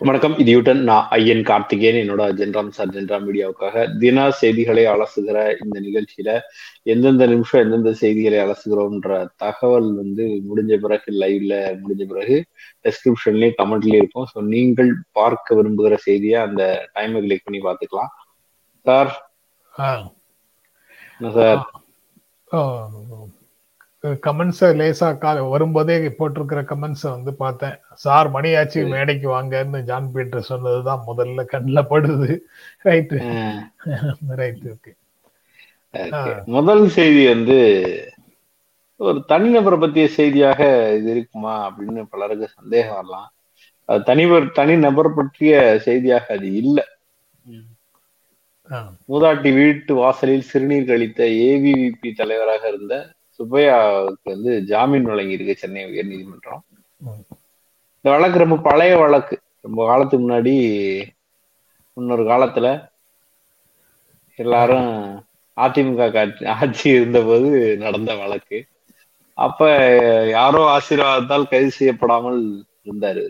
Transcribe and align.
வணக்கம் 0.00 0.34
இது 0.42 0.50
யூட்டன் 0.54 0.78
நான் 0.88 1.08
ஐயன் 1.16 1.42
கார்த்திகேயன் 1.48 1.98
என்னோட 2.02 2.26
ஜென்ராம் 2.38 2.70
சார் 2.76 2.92
ஜென்ராம் 2.94 3.24
மீடியாவுக்காக 3.26 3.82
தின 4.02 4.22
செய்திகளை 4.38 4.84
அலசுகிற 4.92 5.38
இந்த 5.62 5.76
நிகழ்ச்சியில 5.86 6.30
எந்தெந்த 6.92 7.24
நிமிஷம் 7.32 7.62
எந்தெந்த 7.64 7.92
செய்திகளை 8.02 8.38
அலசுகிறோம்ன்ற 8.44 9.10
தகவல் 9.42 9.88
வந்து 9.98 10.26
முடிஞ்ச 10.50 10.78
பிறகு 10.84 11.12
லைவ்ல 11.22 11.52
முடிஞ்ச 11.82 12.04
பிறகு 12.12 12.36
டெஸ்கிரிப்ஷன்லயும் 12.84 13.58
கமெண்ட்லயும் 13.60 14.00
இருக்கும். 14.02 14.28
ஸோ 14.32 14.38
நீங்கள் 14.54 14.90
பார்க்க 15.20 15.58
விரும்புகிற 15.58 15.98
செய்தியை 16.08 16.38
அந்த 16.46 16.62
டைமை 16.96 17.22
கிளிக் 17.26 17.46
பண்ணி 17.48 17.60
பார்த்துக்கலாம். 17.68 18.10
சார் 18.86 19.12
என்ன 21.20 21.32
சார் 21.38 21.60
கமெண்ட்ஸை 24.04 24.68
லேசா 24.80 25.08
கா 25.22 25.30
வரும்போதே 25.52 25.96
போட்டிருக்கிற 26.18 26.60
கமெண்ட்ஸை 26.62 27.08
வந்து 27.16 27.32
பார்த்தேன். 27.34 27.74
சார் 27.94 28.28
மணியாச்சு. 28.32 28.80
மேடைக்கு 28.88 29.28
வாங்கன்னு 29.34 29.80
ஜான் 29.82 30.08
பீட்டர் 30.12 30.48
சொன்னதுதான் 30.50 31.02
முதல்ல 31.06 31.44
கண்ணில் 31.44 31.88
படுது. 31.90 32.30
Right 32.84 33.18
right 34.40 34.64
okay. 34.74 34.92
முதல் 36.56 36.84
செய்தி 36.88 37.22
வந்து 37.28 37.58
ஒரு 39.00 39.18
தனிநபரை 39.28 39.76
பத்திய 39.82 40.06
செய்தியாக 40.18 40.62
இது 40.96 41.10
இருக்குமா 41.10 41.54
அப்படின்னு 41.68 42.02
பலருக்கு 42.10 42.48
சந்தேகம் 42.48 42.98
வரலாம். 42.98 43.28
அது 43.88 44.02
தனிவர் 44.02 44.46
தனிநபர் 44.50 45.14
பற்றிய 45.14 45.78
செய்தியாக 45.84 46.26
அது 46.36 46.48
இல்லை. 46.62 46.84
மூதாட்டி 49.08 49.50
வீட்டு 49.54 49.92
வாசலில் 49.94 50.48
சிறுநீர் 50.50 50.90
கழித்த 50.90 51.24
ஏவிவிபி 51.46 52.10
தலைவராக 52.16 52.62
இருந்த 52.68 52.96
சுப்பையாவுக்கு 53.40 54.24
வந்து 54.24 54.64
ஜாமீன் 54.64 55.06
வழங்கியிருக்கு 55.06 55.54
சென்னை 55.54 55.84
உயர்நீதிமன்றம். 55.84 56.60
ம். 56.96 57.24
இந்த 58.00 58.16
வழக்கு 58.16 58.38
ரொம்ப 58.38 58.56
பழைய 58.56 58.96
வழக்கு. 58.96 59.40
ரொம்ப 59.60 59.86
காலத்துக்கு 59.86 60.30
முன்னாடி 60.30 60.54
முன்னொரு 61.92 62.22
காலத்துல 62.22 62.88
எல்லாரும் 64.34 65.24
அதிமுக 65.56 66.12
காட்சி 66.12 66.46
ஆட்சி 66.46 66.90
இருந்தபோது 66.90 67.76
நடந்த 67.76 68.14
வழக்கு. 68.14 68.64
அப்ப 69.34 69.68
யாரோ 70.30 70.78
ஆசீர்வாதத்தால் 70.78 71.48
கைது 71.48 71.70
செய்யப்படாமல் 71.70 72.64
இருந்தாரு 72.84 73.28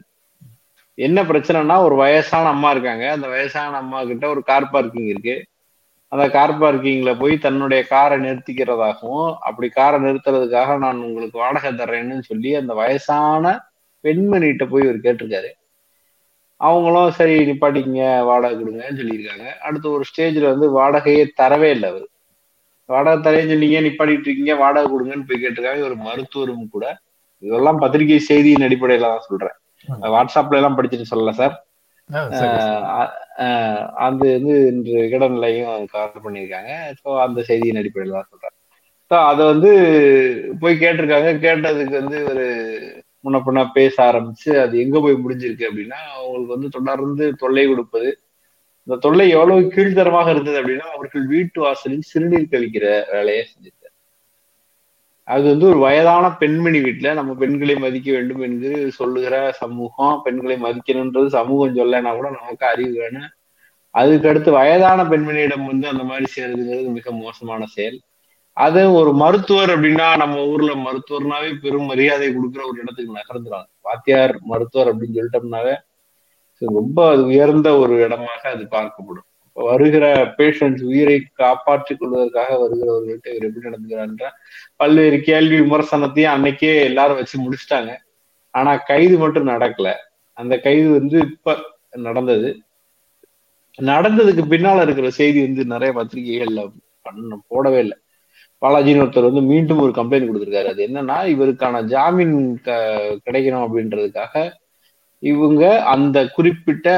என்ன 0.94 1.22
பிரச்சனைனா 1.22 1.82
ஒரு 1.82 1.94
வயசான 1.94 2.48
அம்மா 2.48 2.70
இருக்காங்க. 2.70 3.10
அந்த 3.10 3.28
வயசான 3.28 3.76
அம்மா 3.76 4.04
கிட்ட 4.04 4.28
ஒரு 4.28 4.42
கார் 4.42 4.70
பார்க்கிங் 4.70 5.06
இருக்கு. 5.06 5.46
அந்த 6.12 6.30
கார் 6.30 6.52
பார்க்கிங்ல 6.60 7.18
போய் 7.18 7.38
தன்னுடைய 7.38 7.86
காரை 7.86 8.18
நிறுத்திக்கிறதாகவும் 8.18 9.34
அப்படி 9.40 9.68
காரை 9.68 9.98
நிறுத்துறதுக்காக 10.00 10.78
நான் 10.78 11.02
உங்களுக்கு 11.02 11.38
வாடகை 11.38 11.70
தர்றேன்னு 11.72 12.20
சொல்லி 12.20 12.54
அந்த 12.54 12.74
வயசான 12.74 13.52
பெண்மணிகிட்ட 14.04 14.68
போய் 14.68 14.82
இவர் 14.82 14.96
கேட்டிருக்காரு. 14.96 15.50
அவங்களும் 16.56 17.10
சரி 17.10 17.34
நிப்பாட்டிக்கங்க 17.50 18.24
வாடகை 18.24 18.56
கொடுங்கன்னு 18.58 19.00
சொல்லியிருக்காங்க. 19.00 19.46
அடுத்த 19.58 19.88
ஒரு 19.88 20.04
ஸ்டேஜ்ல 20.10 20.40
வந்து 20.40 20.66
வாடகையே 20.78 21.26
தரவே 21.40 21.70
இல்லை 21.70 21.88
அவர். 21.88 22.06
வாடகை 22.86 23.18
தரேன்னு 23.26 23.48
சொன்னீங்க 23.48 23.80
நிப்பாட்டிட்டு 23.80 24.26
இருக்கீங்க? 24.28 24.56
வாடகை 24.56 24.88
கொடுங்கன்னு 24.92 25.28
போய் 25.28 25.42
கேட்டிருக்காங்க. 25.44 25.82
ஒரு 25.84 25.96
மருத்துவரும் 25.96 26.68
கூட. 26.70 27.00
இதெல்லாம் 27.38 27.78
பத்திரிகை 27.78 28.18
செய்தியின் 28.18 28.66
அடிப்படையில 28.68 29.00
தான் 29.00 29.26
சொல்றேன். 29.28 29.56
வாட்ஸ்அப்ல 30.14 30.60
எல்லாம் 30.60 30.78
படிச்சுட்டு 30.78 31.10
சொல்லல 31.10 31.30
சார். 31.30 31.54
ஆஹ் 32.10 33.10
ஆஹ் 33.38 33.84
அது 33.96 34.26
வந்து 34.32 34.66
இன்று 34.68 34.92
இடநிலையும் 35.08 35.86
கவர் 35.86 36.24
பண்ணியிருக்காங்க. 36.24 36.70
ஸோ 37.00 37.20
அந்த 37.20 37.42
செய்தியின் 37.42 37.76
அடிப்படையில் 37.76 38.12
தான் 38.12 38.30
சொல்றேன். 38.30 38.54
ஸோ 39.10 39.14
அதை 39.26 39.46
வந்து 39.46 39.70
போய் 40.60 40.74
கேட்டிருக்காங்க. 40.74 41.30
கேட்டதுக்கு 41.38 41.94
வந்து 41.98 42.18
ஒரு 42.24 42.46
முன்ன 43.24 43.38
பின்ன 43.46 43.72
பேச 43.72 44.12
ஆரம்பிச்சு 44.12 44.58
அது 44.60 44.78
எங்க 44.80 45.00
போய் 45.00 45.22
முடிஞ்சிருக்கு 45.24 45.68
அப்படின்னா 45.68 45.98
அவங்களுக்கு 46.14 46.54
வந்து 46.56 46.68
தொடர்ந்து 46.68 47.36
தொல்லை 47.36 47.66
கொடுப்பது. 47.66 48.10
இந்த 48.86 48.96
தொல்லை 48.96 49.28
எவ்வளவு 49.30 49.72
கீழ்த்தரமாக 49.74 50.30
இருந்தது 50.30 50.60
அப்படின்னா 50.60 50.86
அவர்கள் 50.90 51.26
வீட்டு 51.26 51.60
வாசலில் 51.60 52.08
சிறுநீர் 52.12 52.52
கழிக்கிற 52.52 52.84
வேலையை 53.12 53.44
செஞ்சு 53.44 53.70
அது 55.30 55.44
வந்து 55.50 55.66
ஒரு 55.66 55.78
வயதான 55.78 56.24
பெண்மணி 56.38 56.78
வீட்டுல 56.78 57.08
நம்ம 57.14 57.32
பெண்களை 57.34 57.74
மதிக்க 57.74 58.08
வேண்டும் 58.12 58.42
என்று 58.48 58.70
சொல்லுகிற 58.92 59.34
சமூகம் 59.52 60.20
பெண்களை 60.24 60.56
மதிக்கணுன்றது 60.62 61.28
சமூகம் 61.38 61.76
சொல்லனா 61.76 62.12
கூட 62.16 62.28
நமக்கு 62.30 62.66
அறிவு 62.66 62.94
வேணும் 63.00 63.28
அதுக்கு 63.94 64.28
அடுத்து 64.28 64.50
வயதான 64.52 65.04
பெண்மணியிடம் 65.04 65.68
வந்து 65.70 65.86
அந்த 65.88 66.02
மாதிரி 66.04 66.26
செய்யறதுங்கிறது 66.34 66.90
மிக 66.98 67.12
மோசமான 67.16 67.66
செயல். 67.66 67.98
அது 68.56 68.80
ஒரு 68.92 69.10
மருத்துவர் 69.12 69.70
அப்படின்னா 69.70 70.06
நம்ம 70.16 70.36
ஊர்ல 70.46 70.72
மருத்துவர்னாவே 70.86 71.50
பெரும் 71.62 71.88
மரியாதை 71.90 72.28
கொடுக்குற 72.28 72.62
ஒரு 72.70 72.78
இடத்துக்கு 72.82 73.18
நகர்ந்துறாங்க. 73.18 73.68
வாத்தியார் 73.80 74.34
மருத்துவர் 74.42 74.90
அப்படின்னு 74.90 75.18
சொல்லிட்டோம்னாவே 75.18 75.74
ரொம்ப 76.62 76.98
அது 77.10 77.22
உயர்ந்த 77.24 77.68
ஒரு 77.78 77.94
இடமாக 78.04 78.42
அது 78.54 78.64
பார்க்கப்படும். 78.70 79.26
வருகிற 79.56 80.04
பேஷண்ட்ஸ் 80.38 80.84
உயிரை 80.84 81.16
காப்பாற்றிக் 81.34 82.00
கொள்வதற்காக 82.00 82.50
வருகிறவர்கள்ட்ட 82.62 83.28
இவர் 83.28 83.46
எப்படி 83.48 83.66
நடந்துக்கிறான்ற 83.68 84.26
பல்வேறு 84.80 85.20
கேள்வி 85.20 85.60
விமர்சனத்தையும் 85.60 86.32
அன்னைக்கே 86.32 86.82
எல்லாரும் 86.82 87.16
வச்சு 87.16 87.38
முடிச்சிட்டாங்க. 87.38 87.96
ஆனா 88.50 88.76
கைது 88.76 89.18
மட்டும் 89.18 89.48
நடக்கல. 89.48 89.92
அந்த 90.32 90.58
கைது 90.58 90.90
வந்து 90.90 91.18
இப்ப 91.18 91.56
நடந்தது. 91.90 92.62
நடந்ததுக்கு 93.80 94.42
பின்னால 94.50 94.82
இருக்கிற 94.82 95.10
செய்தி 95.10 95.40
வந்து 95.40 95.64
நிறைய 95.64 95.94
பத்திரிகைகள்ல 95.94 96.72
பண்ண 97.02 97.42
போடவே 97.50 97.78
இல்லை. 97.78 97.98
பாலாஜின்னு 98.60 99.02
ஒருத்தர் 99.02 99.22
வந்து 99.22 99.40
மீண்டும் 99.40 99.78
ஒரு 99.78 99.92
கம்ப்ளைண்ட் 99.94 100.28
கொடுத்திருக்காரு. 100.28 100.64
அது 100.64 100.86
என்னன்னா 100.86 101.36
இவருக்கான 101.36 101.82
ஜாமீன் 101.82 102.60
க- 102.60 103.18
கிடைக்கணும் 103.30 103.66
அப்படின்றதுக்காக 103.66 104.50
இவங்க 105.18 105.82
அந்த 105.84 106.26
குறிப்பிட்ட 106.26 106.88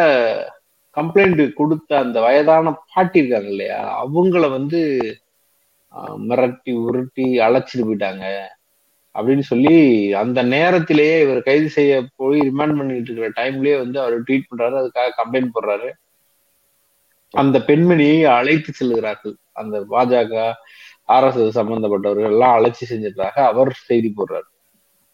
கம்ப்ளைண்ட் 0.96 1.52
கொடுத்த 1.52 1.98
அந்த 1.98 2.20
வயதான 2.20 2.74
பாட்டி 2.94 3.18
இருக்காங்க 3.18 3.48
இல்லையா 3.48 4.06
அவங்கள 4.06 4.50
வந்து 4.50 5.00
மிரட்டி 6.28 6.72
உருட்டி 6.84 7.26
அழைச்சிட்டு 7.46 7.84
போயிட்டாங்க. 7.88 8.26
அப்படின்னு 9.14 9.44
சொல்லி 9.50 9.74
அந்த 10.20 10.40
நேரத்திலேயே 10.52 11.16
இவர் 11.24 11.40
கைது 11.48 11.68
செய்ய 11.78 11.94
போய் 12.20 12.38
ரிமாண்ட் 12.48 12.78
பண்ணிட்டு 12.78 13.10
இருக்கிற 13.10 13.28
டைம்லயே 13.40 13.76
வந்து 13.82 13.98
அவர் 14.02 14.14
ட்வீட் 14.28 14.48
பண்றாரு. 14.50 14.74
அதுக்காக 14.82 15.10
கம்ப்ளைண்ட் 15.20 15.54
போடுறாரு. 15.56 15.90
அந்த 17.34 17.58
பெண்மணியை 17.68 18.18
அழைத்து 18.38 18.70
செல்கிறார்கள். 18.78 19.36
அந்த 19.60 19.76
பாஜக 19.92 20.34
ஆர்எஸ்எஸ் 21.14 21.58
சம்பந்தப்பட்டவர்கள் 21.58 22.32
எல்லாம் 22.32 22.56
அழைச்சி 22.58 22.84
செஞ்சிருக்காங்க 22.90 23.38
அவர் 23.50 23.70
செய்தி 23.88 24.10
போடுறாரு. 24.16 24.48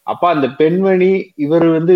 அப்ப 0.07 0.23
அந்த 0.35 0.47
பெண்மணி 0.61 1.11
இவர் 1.45 1.67
வந்து 1.77 1.95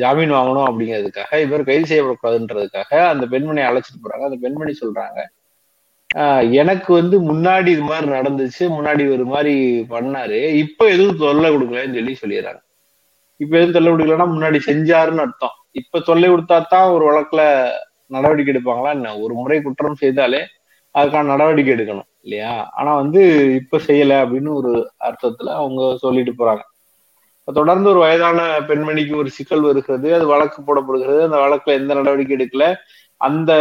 ஜாமீன் 0.00 0.32
வாங்கணும் 0.36 0.68
அப்படிங்கிறதுக்காக 0.68 1.40
இவர் 1.46 1.66
கைது 1.68 1.86
செய்யப்படக்கூடாதுன்றதுக்காக 1.90 2.92
அந்த 3.12 3.24
பெண்மணியை 3.32 3.66
அழைச்சிட்டு 3.70 4.00
போறாங்க. 4.04 4.24
அந்த 4.28 4.38
பெண்மணி 4.44 4.72
சொல்றாங்க 4.82 5.20
எனக்கு 6.60 6.90
வந்து 6.94 7.16
முன்னாடி 7.20 7.66
இது 7.66 7.82
மாதிரி 7.82 8.06
நடந்துச்சு 8.10 8.64
முன்னாடி 8.76 9.02
ஒரு 9.12 9.24
மாதிரி 9.24 9.54
பண்ணாரு. 9.90 10.40
இப்ப 10.64 10.88
எதுவும் 10.88 11.16
தொல்லை 11.16 11.50
கொடுக்கலன்னு 11.50 11.98
சொல்லி 11.98 12.14
சொல்லிடுறாங்க. 12.22 12.60
இப்ப 13.40 13.52
எதுவும் 13.58 13.76
தொல்லை 13.76 13.90
கொடுக்கலன்னா 13.92 14.28
முன்னாடி 14.34 14.58
செஞ்சாருன்னு 14.66 15.24
அர்த்தம். 15.26 15.56
இப்ப 15.72 16.00
தொல்லை 16.00 16.28
கொடுத்தா 16.30 16.56
தான் 16.66 16.92
ஒரு 16.92 17.04
வழக்குல 17.10 17.42
நடவடிக்கை 18.08 18.52
எடுப்பாங்களா? 18.54 18.90
என்ன? 18.90 19.18
ஒரு 19.24 19.34
முறை 19.34 19.58
குற்றம் 19.62 20.00
செய்தாலே 20.02 20.40
அதுக்கான 20.94 21.30
நடவடிக்கை 21.34 21.72
எடுக்கணும் 21.74 22.08
இல்லையா? 22.22 22.54
ஆனா 22.70 22.90
வந்து 22.94 23.20
இப்ப 23.60 23.78
செய்யல 23.88 24.12
அப்படின்னு 24.24 24.50
ஒரு 24.60 24.72
அர்த்தத்துல 25.08 25.52
அவங்க 25.60 25.82
சொல்லிட்டு 26.04 26.32
போறாங்க. 26.38 26.62
இப்ப 27.38 27.52
தொடர்ந்து 27.52 27.88
ஒரு 27.90 27.98
வயதான 27.98 28.40
பெண்மணிக்கு 28.68 29.14
ஒரு 29.16 29.30
சிக்கல் 29.30 29.66
வருகிறது 29.68 30.08
அது 30.14 30.26
வழக்கு 30.26 30.58
போடப்படுகிறது. 30.62 31.20
அந்த 31.28 31.38
வழக்குல 31.44 31.78
எந்த 31.80 31.92
நடவடிக்கை 31.94 32.34
எடுக்கல? 32.38 32.66
அந்த 33.20 33.52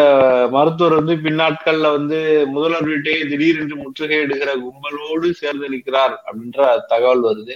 மருத்துவர் 0.52 1.04
வந்து 1.04 1.16
பின்னாட்கள்ல 1.16 1.92
வந்து 1.92 2.48
முதல்வர் 2.48 2.84
வீட்டை 2.84 3.28
திடீரென்று 3.28 3.76
முற்றுகையிடுகிற 3.76 4.52
கும்பலோடு 4.66 5.32
சேர்ந்து 5.32 5.70
நிற்கிறார் 5.70 6.24
அப்படின்ற 6.26 6.86
தகவல் 6.88 7.24
வருது. 7.24 7.56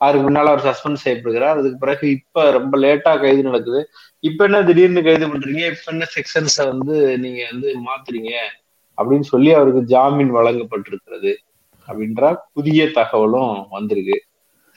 அதுக்கு 0.00 0.30
முன்னால 0.30 0.50
அவர் 0.52 0.64
சஸ்பெண்ட் 0.64 1.04
செய்யப்படுகிறார். 1.04 1.56
அதுக்கு 1.56 1.78
பிறகு 1.78 2.10
இப்ப 2.10 2.50
ரொம்ப 2.50 2.78
லேட்டா 2.78 3.20
கைது 3.20 3.42
நடக்குது. 3.42 3.80
இப்ப 4.20 4.44
என்ன 4.44 4.62
திடீர்னு 4.62 5.02
கைது 5.02 5.26
பண்றீங்க? 5.28 5.62
இப்ப 5.70 5.90
என்ன 5.90 6.06
செக்ஷன்ஸை 6.16 6.66
வந்து 6.66 7.18
நீங்க 7.18 7.46
வந்து 7.50 7.74
மாத்துறீங்க? 7.80 8.32
அப்படின்னு 8.98 9.20
சொல்லி 9.20 9.52
அவருக்கு 9.52 9.84
ஜாமீன் 9.84 10.34
வழங்கப்பட்டிருக்கிறது 10.34 11.32
அப்படின்ற 11.88 12.22
புதிய 12.52 12.90
தகவலும் 12.90 13.66
வந்திருக்கு. 13.70 14.16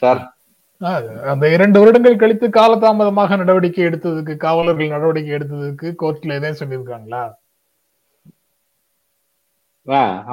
சார் 0.01 0.21
அந்த 1.31 1.45
இரண்டு 1.55 1.77
வருடங்கள் 1.81 2.21
கழித்து 2.21 2.47
காலதாமதமாக 2.57 3.37
நடவடிக்கை 3.41 3.83
எடுத்ததுக்கு 3.89 4.33
காவலர்கள் 4.45 4.93
நடவடிக்கை 4.95 5.33
எடுத்ததுக்கு 5.37 5.87
கோர்ட்ல 6.01 6.37
எதையும் 6.39 6.59
சொல்லியிருக்காங்களா? 6.61 7.23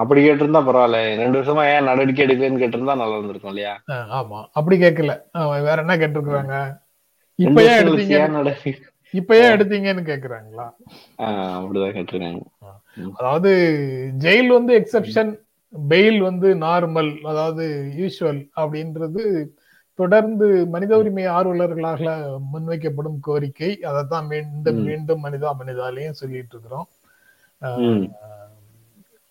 அப்படி 0.01 0.21
கேட்டிருந்தா 0.25 0.61
பரவாயில்ல. 0.69 0.99
ரெண்டு 1.21 1.37
வருஷமா 1.39 1.63
ஏன் 1.75 1.89
நடவடிக்கை 1.89 2.23
எடுக்கலன்னு 2.27 2.63
கேட்டிருந்தா 2.63 2.97
நல்லா 3.03 3.19
இருந்திருக்கும் 3.19 3.53
இல்லையா? 3.53 3.75
ஆமா. 4.19 4.41
அப்படி 4.59 4.77
கேட்கல. 4.85 5.15
வேற 5.67 5.77
என்ன 5.85 5.97
கேட்டிருக்காங்க 6.03 6.57
இப்ப 7.39 7.63
ஏன் 7.71 7.81
எடுத்தீங்க 7.83 8.19
இப்ப 9.15 9.37
ஏன் 9.43 9.53
எடுத்தீங்கன்னு 9.57 10.03
கேக்குறாங்களா 10.11 10.67
அப்படிதான் 11.59 11.95
கேட்டிருக்காங்க. 11.99 12.43
அதாவது 13.21 13.51
ஜெயில் 14.25 14.51
வந்து 14.57 14.73
எக்ஸெப்ஷன் 14.81 15.31
பெயில் 15.73 16.21
வந்து 16.29 16.49
நார்மல் 16.67 17.11
அதாவது 17.31 17.65
யூஷுவல் 18.01 18.43
அப்படின்றது 18.61 19.23
தொடர்ந்து 19.99 20.47
மனித 20.75 20.93
உரிமை 21.01 21.25
ஆர்வலர்களாக 21.39 22.03
முன்வைக்கப்படும் 22.53 23.19
கோரிக்கை 23.27 23.71
அதைத்தான் 23.91 24.29
மீண்டும். 24.33 24.81
மீண்டும் 24.89 25.25
மனிதா 25.27 25.51
மனிதாலையும் 25.61 26.19
சொல்லிட்டு 26.21 26.55
இருக்கிறோம். 26.55 26.89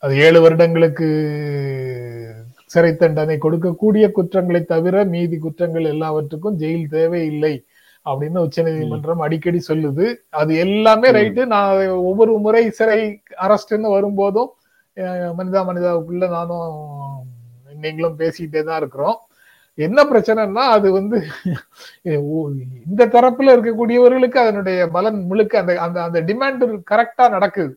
அது 0.04 0.14
ஏழு 0.26 0.40
வருடங்களுக்கு 0.44 1.08
சிறை 2.74 2.92
தண்டனை 2.96 3.36
கொடுக்கக்கூடிய 3.44 4.06
குற்றங்களை 4.18 4.62
தவிர 4.74 5.06
மீதி 5.14 5.38
குற்றங்கள் 5.46 5.86
எல்லாவற்றுக்கும் 5.94 6.58
ஜெயில் 6.62 6.88
தேவையில்லை 6.96 7.54
அப்படின்னு 8.06 8.44
உச்சநீதிமன்றம் 8.48 9.24
அடிக்கடி 9.26 9.60
சொல்லுது 9.70 10.06
அது 10.42 10.52
எல்லாமே. 10.66 11.08
ரைட்டு 11.18 11.44
நான் 11.54 11.80
ஒவ்வொரு 12.10 12.34
முறை 12.46 12.64
சிறை 12.80 13.00
அரஸ்ட்னு 13.46 13.96
வரும்போதும் 13.96 14.52
மனிதா 15.40 15.62
மனிதாவுக்குள்ள 15.70 16.28
நானும் 16.36 16.70
நீங்களும் 17.84 18.20
பேசிக்கிட்டே 18.22 18.62
தான் 18.64 18.80
இருக்கிறோம் 18.82 19.18
என்ன 19.86 20.00
பிரச்சனைன்னா 20.12 20.64
அது 20.76 20.88
வந்து 20.98 21.18
இந்த 22.90 23.04
தரப்புல 23.16 23.54
இருக்கக்கூடியவர்களுக்கு 23.56 24.38
அதனுடைய 24.44 24.80
பலன் 24.96 25.20
முழுக்க 25.32 25.60
அந்த 25.62 25.74
அந்த 25.86 25.98
அந்த 26.08 26.20
டிமாண்ட் 26.30 26.64
கரெக்டா 26.92 27.26
நடக்குது. 27.36 27.74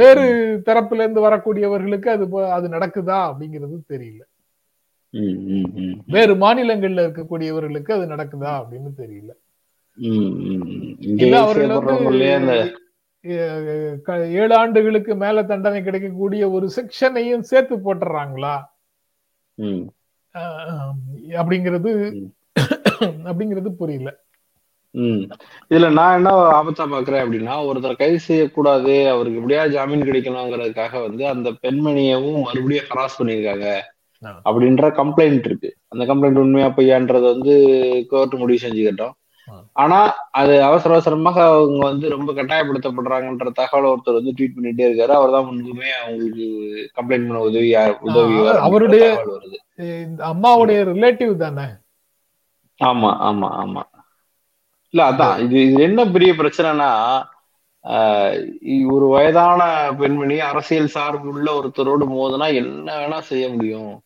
வேறு 0.00 0.26
தரப்புல 0.68 1.02
இருந்து 1.04 1.26
வரக்கூடியவர்களுக்கு 1.26 2.08
அது 2.14 2.24
அது 2.56 2.66
நடக்குதா 2.76 3.18
அப்படிங்கிறது 3.30 3.76
தெரியல. 3.94 4.22
வேறு 6.14 6.34
மாநிலங்கள்ல 6.44 7.04
இருக்கக்கூடியவர்களுக்கு 7.06 7.92
அது 7.96 8.06
நடக்குதா 8.14 8.52
அப்படின்னு 8.60 8.92
தெரியல. 9.02 9.30
இல்ல 11.24 11.34
அவர்கள் 11.44 11.74
வந்து 11.78 12.56
ஏழு 14.40 14.54
ஆண்டுகளுக்கு 14.60 15.12
மேல 15.22 15.42
தண்டனை 15.50 15.80
கிடைக்கக்கூடிய 15.88 16.42
ஒரு 16.56 16.66
செக்ஷனையும் 16.76 17.48
சேர்த்து 17.50 17.74
போட்டுறாங்களா? 17.86 18.54
அப்படிங்கிறது. 21.34 21.90
அப்படிங்கிறது 23.28 23.70
புரியல. 23.74 24.10
இதுல 25.70 25.92
நான் 25.92 26.16
என்ன 26.16 26.30
ஆபத்தா 26.52 26.84
பாக்குறேன் 26.86 27.22
அப்படின்னா 27.22 27.54
ஒருத்தர் 27.68 27.96
கைது 27.96 28.20
செய்யக்கூடாது 28.20 29.08
அவருக்கு 29.08 29.40
எப்படியா 29.40 29.70
ஜாமீன் 29.70 30.02
கிடைக்கணுங்கிறதுக்காக 30.02 31.00
வந்து 31.00 31.26
அந்த 31.26 31.50
பெண்மணியவும் 31.62 32.42
மறுபடியும் 32.42 32.90
ஹராஸ் 32.90 33.18
பண்ணியிருக்காங்க 33.18 33.66
ஆ. 34.22 34.40
அப்படின்ற 34.44 34.88
கம்ப்ளைண்ட் 34.96 35.44
இருக்கு 35.44 35.76
அந்த 35.88 36.04
கம்ப்ளைண்ட் 36.04 36.38
உண்மையா 36.38 36.68
பொய்யான்றது 36.68 37.20
வந்து 37.20 37.54
கோர்ட் 38.08 38.34
முடிவு 38.34 38.68
செஞ்சுக்கிட்டோம். 38.68 39.14
ஆனா 39.72 40.14
அது 40.30 40.62
அவசர 40.62 40.94
அவசரமாக 40.94 41.44
அவங்க 41.44 41.86
வந்து 41.86 42.08
ரொம்ப 42.08 42.32
கட்டாயப்படுத்தப்படுறாங்கன்ற 42.32 43.52
தகவல் 43.52 43.96
ஒருத்தர் 43.96 44.12
வந்து 44.12 44.32
ட்வீட் 44.38 44.62
பண்ணிட்டே 44.62 44.92
இருக்காரு. 44.92 45.12
அவர் 45.12 45.30
தான் 45.30 45.44
முன்புமே 45.44 45.90
அவங்களுக்கு 46.02 46.46
கம்ப்ளைண்ட் 46.94 47.28
பண்ண 47.28 47.40
உதவி 47.40 47.76
உதவி 48.00 48.46
அவருடைய- 48.46 49.24
அம்மாவுடைய 50.18 50.84
ரிலேட்டிவ் 50.84 51.36
தானே? 51.36 51.62
ஆமா 52.84 53.10
ஆமா 53.10 53.48
ஆமா. 53.64 53.82
இல்ல 54.90 55.10
அதான். 55.10 55.38
இது 55.40 55.70
இது 55.70 55.82
என்ன 55.82 56.06
பெரிய 56.06 56.32
பிரச்சனைனா 56.32 57.22
ஒரு 58.90 59.06
வயதான 59.06 59.92
பெண்மணி 59.98 60.40
அரசியல் 60.40 60.86
சார்பு 60.86 61.28
உள்ள 61.28 61.60
ஒருத்தரோடு 61.60 62.04
மோதினா 62.10 62.54
என்ன 62.54 62.94
வேணா 62.96 63.18
செய்ய 63.20 63.48
முடியும். 63.48 64.02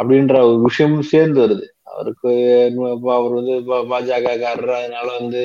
அப்படின்ற 0.00 0.42
ஒரு 0.42 0.60
விஷயமும் 0.62 1.02
சேர்ந்து 1.02 1.46
வருது. 1.46 1.75
அவருக்கு 1.96 2.30
அவர் 3.12 3.34
வந்து 3.38 3.54
பாஜக 3.90 4.34
காரர் 4.40 4.78
அதனால 4.78 5.06
வந்து 5.18 5.42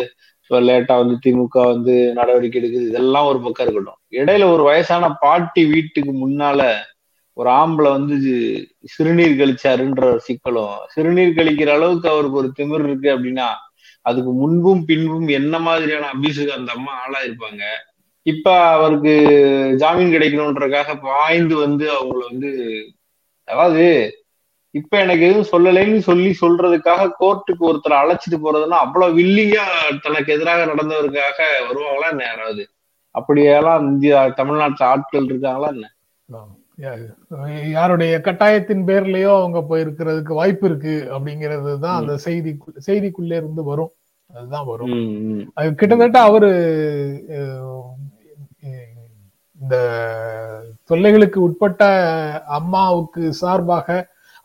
லேட்டா 0.51 0.95
வந்து 0.97 1.15
திமுக 1.25 1.57
வந்து 1.65 1.93
நடவடிக்கை 2.13 2.57
எடுக்குது. 2.61 2.87
இதெல்லாம் 2.87 3.27
ஒரு 3.27 3.39
பக்கம் 3.41 3.65
இருக்கட்டும். 3.65 3.99
இடையில 4.13 4.49
ஒரு 4.51 4.63
வயசான 4.63 5.09
பாட்டி 5.19 5.61
வீட்டுக்கு 5.65 6.13
முன்னால 6.21 6.61
ஒரு 7.37 7.49
ஆம்பளை 7.51 7.89
வந்து 7.89 8.15
சிறுநீர் 8.85 9.39
கழிச்சாருன்ற 9.39 10.03
ஒரு 10.05 10.21
சிக்கலும் 10.27 10.77
சிறுநீர் 10.87 11.37
கழிக்கிற 11.37 11.69
அளவுக்கு 11.69 12.09
அவருக்கு 12.09 12.37
ஒரு 12.37 12.49
திமிர் 12.57 12.83
இருக்கு 12.83 13.09
அப்படின்னா 13.09 13.47
அதுக்கு 14.05 14.31
முன்பும் 14.33 14.85
பின்பும் 14.85 15.27
என்ன 15.37 15.55
மாதிரியான 15.59 16.09
அபியூஸுக்கு 16.13 16.57
அந்த 16.57 16.71
அம்மா 16.71 16.93
ஆளா 17.01 17.19
இருப்பாங்க 17.21 17.63
இப்ப 18.25 18.45
அவருக்கு 18.71 19.13
ஜாமீன் 19.77 20.13
கிடைக்கணுன்றக்காக 20.13 20.95
பாய்ந்து 21.01 21.55
வந்து 21.57 21.85
அவங்கள 21.93 22.21
வந்து 22.29 22.51
அதாவது 23.47 23.85
இப்ப 24.75 24.93
எனக்கு 24.99 25.23
எதுவும் 25.27 25.51
சொல்லலைன்னு 25.51 26.01
சொல்லி 26.01 26.29
சொல்றதுக்காக 26.41 27.07
கோர்ட்டுக்கு 27.19 27.63
ஒருத்தர் 27.69 28.01
அழைச்சிட்டு 28.01 28.37
போறதுன்னா 28.37 28.77
அவ்வளவு 28.83 29.17
வில்லியா 29.17 29.63
தனக்கு 30.03 30.29
எதிராக 30.35 30.65
நடந்தவருக்காக 30.65 31.39
வருவாங்களா 31.67 32.11
என்ன 32.11 32.25
யாராவது? 32.25 32.63
அப்படியெல்லாம் 33.15 33.85
இந்தியா 33.87 34.19
தமிழ்நாட்டுல 34.39 34.89
ஆட்கள் 34.89 35.29
இருக்காங்களா 35.29 35.69
என்ன? 35.69 35.87
யாருடைய 37.71 38.13
கட்டாயத்தின் 38.19 38.85
பேர்லயோ 38.87 39.31
அவங்க 39.39 39.59
போயிருக்கிறதுக்கு 39.61 40.33
வாய்ப்பு 40.33 40.65
இருக்கு 40.67 40.95
அப்படிங்கிறது 41.15 41.73
தான் 41.79 41.99
அந்த 42.01 42.13
செய்தி 42.25 42.51
செய்திக்குள்ளே 42.87 43.35
இருந்து 43.35 43.63
வரும். 43.63 43.91
அதுதான் 44.29 44.65
வரும். 44.65 44.93
அது 45.57 45.75
கிட்டத்தட்ட 45.75 46.19
அவரு 46.29 46.49
இந்த 49.59 49.75
தொல்லைகளுக்கு 50.89 51.39
உட்பட்ட 51.39 51.83
அம்மாவுக்கு 52.57 53.23
சார்பாக 53.33 53.87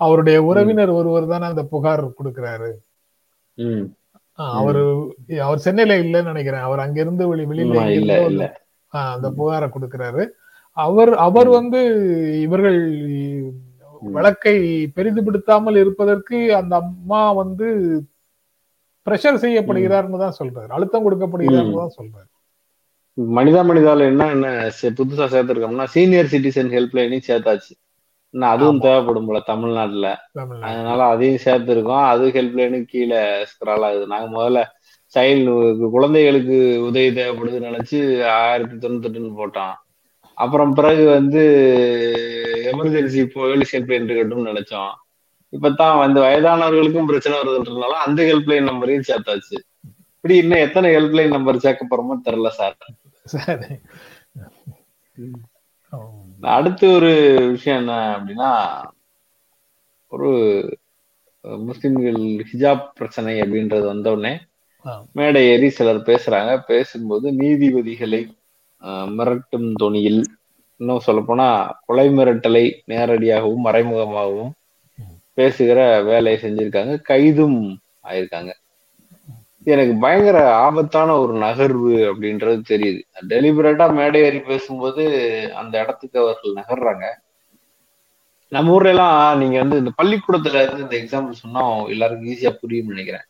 அவருடைய 0.00 0.38
உறவினர் 0.48 0.92
ஒருவர் 0.98 1.30
தானே 1.32 1.46
அந்த 1.52 1.62
புகார் 1.72 2.02
கொடுக்கிறாரு. 2.18 2.70
அவரு 4.58 4.82
அவர் 5.46 5.64
சென்னையில 5.66 5.94
இல்லைன்னு 6.04 6.32
நினைக்கிறேன். 6.32 6.66
அவர் 6.68 6.82
அங்கிருந்து 6.84 7.26
வெளி 7.30 7.44
வெளியில 7.50 8.16
அந்த 9.14 9.28
புகாரை 9.38 9.68
கொடுக்கிறாரு. 9.76 10.24
அவர் 10.76 11.12
அவர் 11.26 11.48
வந்து 11.58 11.80
இவர்கள் 12.46 12.80
வழக்கை 14.02 14.54
பெரிதுபடுத்தாமல் 14.96 15.78
இருப்பதற்கு 15.82 16.38
அந்த 16.58 16.72
அம்மா 16.82 17.20
வந்து 17.42 17.68
பிரஷர் 19.06 19.42
செய்யப்படுகிறார்னு 19.44 20.22
தான் 20.24 20.38
சொல்றாரு. 20.40 20.70
அழுத்தம் 20.76 21.04
கொடுக்கப்படுகிறார்னு 21.06 21.82
தான் 21.82 21.96
சொல்றாரு. 21.98 22.28
மனிதா 23.38 23.60
மனிதால 23.68 24.06
என்ன 24.12 24.24
என்ன 24.34 24.46
புதுசா 25.00 25.26
சேர்த்திருக்கோம்னா 25.34 25.86
சீனியர் 25.94 26.32
சிட்டிசன் 26.32 26.72
ஹெல்ப்லைனையும் 26.76 27.28
சேர்த்தாச்சு. 27.30 27.72
அதுவும் 28.42 28.78
ஆமா. 28.78 28.80
தேவைப்படும் 28.80 29.26
போல 29.26 29.40
தமிழ்நாட்டுல. 29.40 30.28
தமிழ்நாடு 30.32 30.72
அதனால 30.72 31.04
அதையும் 31.04 31.42
சேர்த்திருக்கோம். 31.44 32.06
அது 32.06 32.28
ஹெல்ப்லைனுக்கு 32.28 32.84
கீழே 32.84 33.44
ஸ்க்ரால் 33.44 33.84
ஆகுது. 33.84 34.06
நாங்க 34.06 34.38
முதல்ல 34.38 34.62
சைல்டு 35.14 35.88
குழந்தைகளுக்கு 35.90 36.84
உதவி 36.84 37.08
தேவைப்படுதுன்னு 37.08 37.70
நினைச்சு 37.70 38.24
ஆயிரத்தி 38.24 38.88
தொண்ணூத்தெட்டுன்னு 38.88 39.38
போட்டோம். 39.38 39.74
அப்புறம் 40.34 40.72
பிறகு 40.72 41.08
வந்து 41.08 41.42
எமர்ஜென்சி 42.72 43.24
போலீஸ் 43.24 43.76
ஹெல்ப்லைன் 43.76 44.08
இருக்கட்டும்னு 44.08 44.52
நினைச்சோம். 44.52 44.92
இப்பதான் 45.52 45.98
வந்து 45.98 46.20
வயதானவர்களுக்கும் 46.20 47.04
பிரச்சனை 47.04 47.38
வருதுன்றதுனால 47.38 47.96
அந்த 48.06 48.22
ஹெல்ப்லைன் 48.22 48.62
நம்பரையும் 48.62 49.08
சேர்த்தாச்சு. 49.08 49.58
இப்படி 50.10 50.36
இன்னும் 50.36 50.58
எத்தனை 50.58 50.96
ஹெல்ப்லைன் 50.96 51.28
நம்பர் 51.28 51.58
சேர்க்க 51.58 51.86
போறோமோ 51.90 52.28
தெரியல 52.28 52.48
சார். 52.48 52.76
சரி. 53.24 53.78
அடுத்து 56.40 56.88
ஒரு 56.90 57.10
விஷயம் 57.50 57.78
என்ன 57.78 57.92
அப்படின்னா 58.16 58.50
ஒரு 60.12 60.30
முஸ்லிம்கள் 61.64 62.20
ஹிஜாப் 62.50 62.84
பிரச்சனை 62.94 63.40
அப்படின்றது 63.40 63.84
வந்த 63.84 64.10
உடனே. 64.10 64.32
மேடை 65.12 65.48
ஏறி 65.48 65.68
சிலர் 65.68 66.08
பேசுறாங்க. 66.08 66.62
பேசும்போது 66.66 67.32
நீதிபதிகளை 67.32 68.22
ஆஹ், 68.82 69.08
மிரட்டும் 69.16 69.72
தொனியில் 69.82 70.20
இன்னும் 70.80 71.04
சொல்லப்போனா 71.06 71.46
கொலை 71.86 72.08
மிரட்டலை 72.08 72.64
நேரடியாகவும் 72.86 73.64
மறைமுகமாகவும் 73.64 74.52
பேசுகிற 75.38 75.78
வேலையை 76.02 76.38
செஞ்சிருக்காங்க. 76.42 77.02
கைதும் 77.08 77.58
ஆயிருக்காங்க. 78.04 78.50
எனக்கு 79.66 79.94
பயங்கர 80.00 80.54
ஆபத்தான 80.54 81.18
ஒரு 81.18 81.34
நகர்வு 81.34 81.98
அப்படின்றது 81.98 82.62
தெரியுது. 82.68 83.00
டெலிபரேட்டா 83.28 83.94
மேடை 83.94 84.20
ஏறி 84.20 84.40
பேசும்போது 84.40 85.02
அந்த 85.54 85.80
இடத்துக்கு 85.80 86.20
அவர்கள் 86.20 86.52
நகர்றாங்க. 86.52 87.04
நம்ம 88.48 88.72
ஊர்ல 88.72 88.88
எல்லாம் 88.88 89.38
நீங்க 89.38 89.58
வந்து 89.58 89.78
இந்த 89.78 89.90
பள்ளிக்கூடத்துல 90.02 90.62
இருந்து 90.62 90.96
இந்த 90.96 90.96
எக்ஸாம்பிள் 90.96 91.30
சொன்னா 91.30 91.84
எல்லாருக்கும் 91.84 92.28
ஈஸியா 92.28 92.50
புரியும் 92.50 92.86
நினைக்கிறேன். 92.86 93.22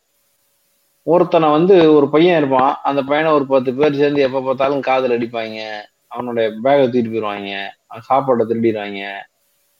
ஒருத்தனை 1.02 1.50
வந்து 1.50 1.94
ஒரு 1.94 2.08
பையன் 2.08 2.36
இருப்பான். 2.36 2.76
அந்த 2.82 3.02
பையனை 3.02 3.32
ஒரு 3.32 3.46
பத்து 3.46 3.74
பேர் 3.74 3.94
சேர்ந்து 3.94 4.22
எப்ப 4.22 4.40
பார்த்தாலும் 4.40 4.80
காதல் 4.80 5.18
அடிப்பாங்க. 5.18 5.70
அவனுடைய 6.06 6.50
பேகை 6.64 6.88
தூக்கிட்டு 6.88 7.10
போயிடுவாங்க 7.10 7.68
அவன் 7.86 8.02
சாப்பாட்டை 8.02 8.46
திருடிடுவாங்க. 8.46 9.12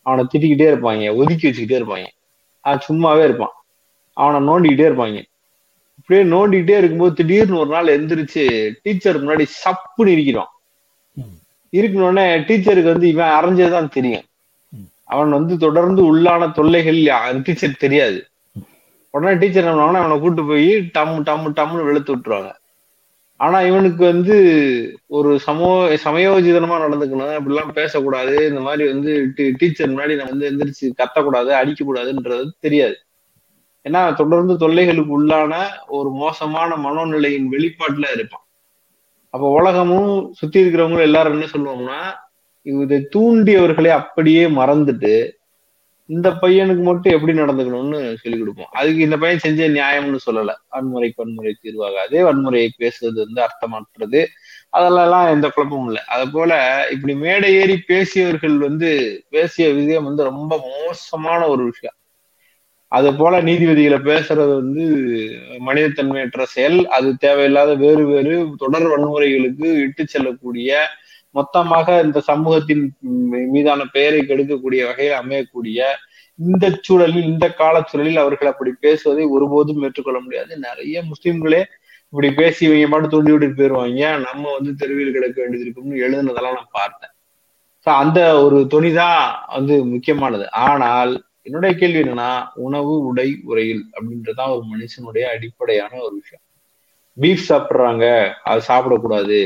அவனை 0.02 0.26
திட்டிக்கிட்டே 0.34 0.74
இருப்பாங்க. 0.74 1.16
ஒதுக்கி 1.16 1.50
வச்சுக்கிட்டே 1.50 1.82
இருப்பாங்க. 1.82 2.06
அவன் 2.60 2.80
சும்மாவே 2.88 3.24
இருப்பான். 3.24 3.52
அவனை 4.12 4.48
நோண்டிக்கிட்டே 4.48 4.82
இருப்பாங்க. 4.82 5.22
இப்படியே 5.98 6.26
நோண்டிக்கிட்டே 6.34 6.78
இருக்கும்போது 6.78 7.14
திடீர்னு 7.14 7.58
ஒரு 7.58 7.70
நாள் 7.70 7.90
எந்திரிச்சு 7.94 8.44
டீச்சர் 8.82 9.24
முன்னாடி 9.24 9.46
சப்புன்னு 9.64 10.06
இருக்கிறோம். 10.06 10.50
இருக்கணும்னே 11.72 12.26
டீச்சருக்கு 12.48 12.92
வந்து 12.92 13.08
இவன் 13.08 13.34
அரைஞ்சதுதான் 13.38 13.88
தெரியும். 13.88 14.26
அவன் 15.04 15.30
வந்து 15.30 15.58
தொடர்ந்து 15.58 16.02
உள்ளான 16.02 16.52
தொல்லைகள் 16.52 17.42
டீச்சர் 17.42 17.82
தெரியாது. 17.84 18.24
உடனே 19.10 19.38
டீச்சர் 19.38 19.64
என்ன 19.64 19.98
அவனை 19.98 20.18
கூட்டு 20.18 20.44
போய் 20.46 20.70
டம்மு 20.94 21.20
டம்மு 21.28 21.50
டம்முன்னு 21.56 21.84
வெளுத்து 21.84 22.16
விட்டுருவாங்க. 22.16 22.52
ஆனா 23.36 23.60
இவனுக்கு 23.60 24.04
வந்து 24.04 24.36
ஒரு 25.06 25.40
சமோ 25.46 25.70
சமயோஜிதனமா 26.04 26.76
நடந்துக்கணும். 26.82 27.34
இப்படிலாம் 27.40 27.76
பேசக்கூடாது. 27.80 28.34
இந்த 28.48 28.60
மாதிரி 28.60 28.92
வந்து 28.92 29.12
டீச்சர் 29.58 29.90
முன்னாடி 29.90 30.14
நான் 30.16 30.32
வந்து 30.32 30.50
எந்திரிச்சு 30.50 30.86
கத்தக்கூடாது 31.00 31.52
அடிக்கக்கூடாதுன்றது 31.60 32.50
தெரியாது. 32.60 32.96
ஏன்னா 33.88 34.14
தொடர்ந்து 34.14 34.54
தொல்லைகளுக்கு 34.54 35.12
உள்ளான 35.20 35.66
ஒரு 35.86 36.10
மோசமான 36.10 36.76
மனோநிலையின் 36.76 37.46
வெளிப்பாட்டுல 37.50 38.12
இருப்பான். 38.14 38.46
அப்ப 39.30 39.48
உலகமும் 39.48 40.32
சுத்தி 40.32 40.62
இருக்கிறவங்களும் 40.62 41.00
எல்லாரும் 41.00 41.40
என்ன 41.40 41.44
சொல்லுவோம்னா 41.44 42.14
இதை 42.62 43.08
தூண்டியவர்களை 43.14 43.88
அப்படியே 43.88 44.46
மறந்துட்டு 44.46 45.30
இந்த 46.06 46.30
பையனுக்கு 46.30 46.82
மட்டும் 46.82 47.12
எப்படி 47.12 47.38
நடந்துக்கணும்னு 47.38 48.14
சொல்லிக் 48.14 48.38
கொடுப்போம். 48.38 48.66
அதுக்கு 48.70 48.98
இந்த 48.98 49.16
பையன் 49.16 49.38
செஞ்ச 49.38 49.68
நியாயம்னு 49.68 50.18
சொல்லல. 50.30 50.54
வன்முறைக்கு 50.72 51.12
வன்முறை 51.16 51.56
தீர்வாகாது. 51.62 52.10
வன்முறையை 52.10 52.68
பேசுறது 52.78 53.24
வந்து 53.24 53.42
அர்த்தமற்றது. 53.42 54.26
அதெல்லாம் 54.68 55.26
எந்த 55.26 55.48
குழப்பமும் 55.48 55.86
இல்லை. 55.86 56.02
அது 56.06 56.30
போல 56.30 56.84
இப்படி 56.90 57.14
மேடை 57.14 57.54
ஏறி 57.54 57.82
பேசியவர்கள் 57.86 58.58
வந்து 58.58 59.22
பேசிய 59.28 59.72
விஷயம் 59.72 60.04
வந்து 60.04 60.22
ரொம்ப 60.22 60.70
மோசமான 60.86 61.46
ஒரு 61.46 61.64
விஷயம். 61.64 61.94
அது 62.92 63.08
போல 63.14 63.34
நீதிபதிகளை 63.48 63.98
பேசுறது 64.08 64.52
வந்து 64.60 64.84
மனிதத்தன்மையற்ற 65.68 66.42
செயல். 66.54 66.78
அது 66.96 67.08
தேவையில்லாத 67.24 67.70
வேறு 67.84 68.04
வேறு 68.12 68.34
தொடர் 68.62 68.86
வன்முறைகளுக்கு 68.92 69.68
இட்டு 69.86 70.04
செல்லக்கூடிய 70.14 70.70
மொத்தமாக 71.34 71.96
இந்த 72.04 72.18
சமூகத்தின் 72.28 72.84
மீதான 73.54 73.80
பெயரை 73.96 74.20
கெடுக்கக்கூடிய 74.28 74.82
வகையில் 74.90 75.18
அமையக்கூடிய 75.22 75.80
இந்த 76.38 76.66
சூழலில் 76.86 77.28
இந்த 77.32 77.46
கால 77.60 77.76
சூழலில் 77.90 78.22
அவர்கள் 78.22 78.52
அப்படி 78.52 78.70
பேசுவதை 78.84 79.24
ஒருபோதும் 79.34 79.82
ஏற்றுக்கொள்ள 79.86 80.18
முடியாது. 80.24 80.52
நிறைய 80.66 81.02
முஸ்லிம்களே 81.10 81.60
இப்படி 82.12 82.28
பேசி 82.40 82.60
இவங்க 82.66 82.88
மட்டும் 82.90 83.12
தூண்டி 83.14 83.32
விட்டு 83.32 83.58
போயிருவாங்க. 83.58 84.02
நம்ம 84.26 84.52
வந்து 84.56 84.72
தெருவில் 84.80 85.14
கிடக்க 85.16 85.36
வேண்டியது 85.42 85.64
இருக்கும்னு 85.66 86.02
எழுதுனதெல்லாம் 86.06 86.58
நான் 86.58 86.76
பார்த்தேன். 86.80 87.12
ஸோ 87.86 87.90
அந்த 88.02 88.20
ஒரு 88.44 88.58
துணிதான் 88.74 89.22
வந்து 89.56 89.74
முக்கியமானது. 89.92 90.46
ஆனால் 90.66 91.12
என்னுடைய 91.46 91.72
கேள்வி 91.76 92.00
என்னன்னா 92.02 92.30
உணவு 92.54 92.92
உடை 93.00 93.28
உரையில் 93.44 93.82
அப்படின்றதான் 93.92 94.52
ஒரு 94.54 94.64
மனுஷனுடைய 94.72 95.24
அடிப்படையான 95.34 95.92
ஒரு 96.00 96.14
விஷயம். 96.14 96.44
பீஃப் 97.20 97.46
சாப்பிட்றாங்க 97.48 98.04
அது 98.44 98.60
சாப்பிடக்கூடாது. 98.68 99.40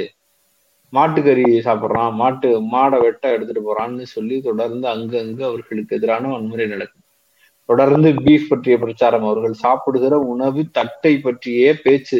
மாட்டுக்கறி 0.92 1.44
சாப்பிட்றான் 1.66 2.12
மாட்டு 2.12 2.48
மாடை 2.60 2.98
வெட்ட 3.00 3.32
எடுத்துட்டு 3.32 3.62
போறான்னு 3.66 4.02
சொல்லி 4.02 4.40
தொடர்ந்து 4.40 4.86
அங்கங்க 4.88 5.42
அவர்களுக்கு 5.42 5.96
எதிரான 5.96 6.28
வன்முறை 6.28 6.66
நடக்கும் 6.66 7.06
தொடர்ந்து 7.68 8.10
பீஃப் 8.10 8.48
பற்றிய 8.48 8.78
பிரச்சாரம் 8.78 9.24
அவர்கள் 9.24 9.52
சாப்பிடுகிற 9.52 10.18
உணவு 10.32 10.60
தட்டை 10.70 11.18
பற்றியே 11.18 11.68
பேச்சு 11.74 12.18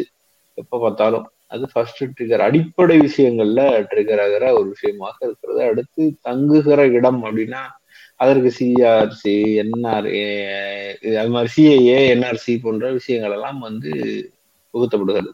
எப்ப 0.53 0.79
பார்த்தாலும். 0.79 1.27
அது 1.47 1.67
ஃபர்ஸ்ட் 1.73 2.03
ட்ரிகர் 2.03 2.45
அடிப்படை 2.47 2.97
விஷயங்கள்ல 2.99 3.61
ட்ரிகர் 3.91 4.21
ஆகிற 4.21 4.53
ஒரு 4.53 4.67
விஷயமாக 4.67 5.17
இருக்கிறது. 5.25 5.61
அடுத்து 5.63 6.03
தங்குகிற 6.21 6.87
இடம் 6.87 7.21
அப்படின்னா 7.25 7.63
அதற்கு 8.21 8.49
சிஆர்சி 8.57 9.33
என்ஆர்ஏ 9.61 10.25
அது 11.21 11.31
மாதிரி 11.35 11.51
சிஏஏ 11.55 11.99
என்ஆர்சி 12.13 12.53
போன்ற 12.65 12.91
விஷயங்கள் 12.97 13.35
எல்லாம் 13.37 13.59
வந்து 13.67 13.91
புகுத்தப்படுகிறது. 14.73 15.31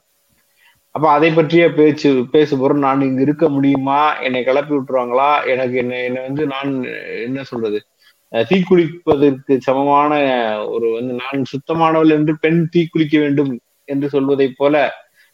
அப்ப 0.96 1.06
அதை 1.12 1.29
பற்றிய 1.32 1.63
பேச்சு 1.74 2.10
பேசுபொருள் 2.34 2.86
நான் 2.86 3.01
இங்க 3.01 3.22
இருக்க 3.22 3.46
முடியுமா? 3.50 4.00
என்னை 4.25 4.41
கிளப்பி 4.44 4.74
விட்டுருவாங்களா? 4.75 5.29
எனக்கு 5.53 5.75
என்ன 5.77 6.00
என்னை 6.08 6.22
வந்து 6.27 6.44
நான் 6.53 6.72
என்ன 7.25 7.44
சொல்றது? 7.44 7.79
தீக்குளிப்பதற்கு 8.34 9.53
சமமான 9.67 10.13
ஒரு 10.67 10.88
வந்து 10.96 11.13
நான் 11.22 11.50
சுத்தமானவள் 11.53 12.15
என்று 12.17 12.34
பெண் 12.44 12.62
தீக்குளிக்க 12.74 13.17
வேண்டும் 13.20 13.51
என்று 13.89 14.08
சொல்வதை 14.10 14.48
போல 14.53 14.75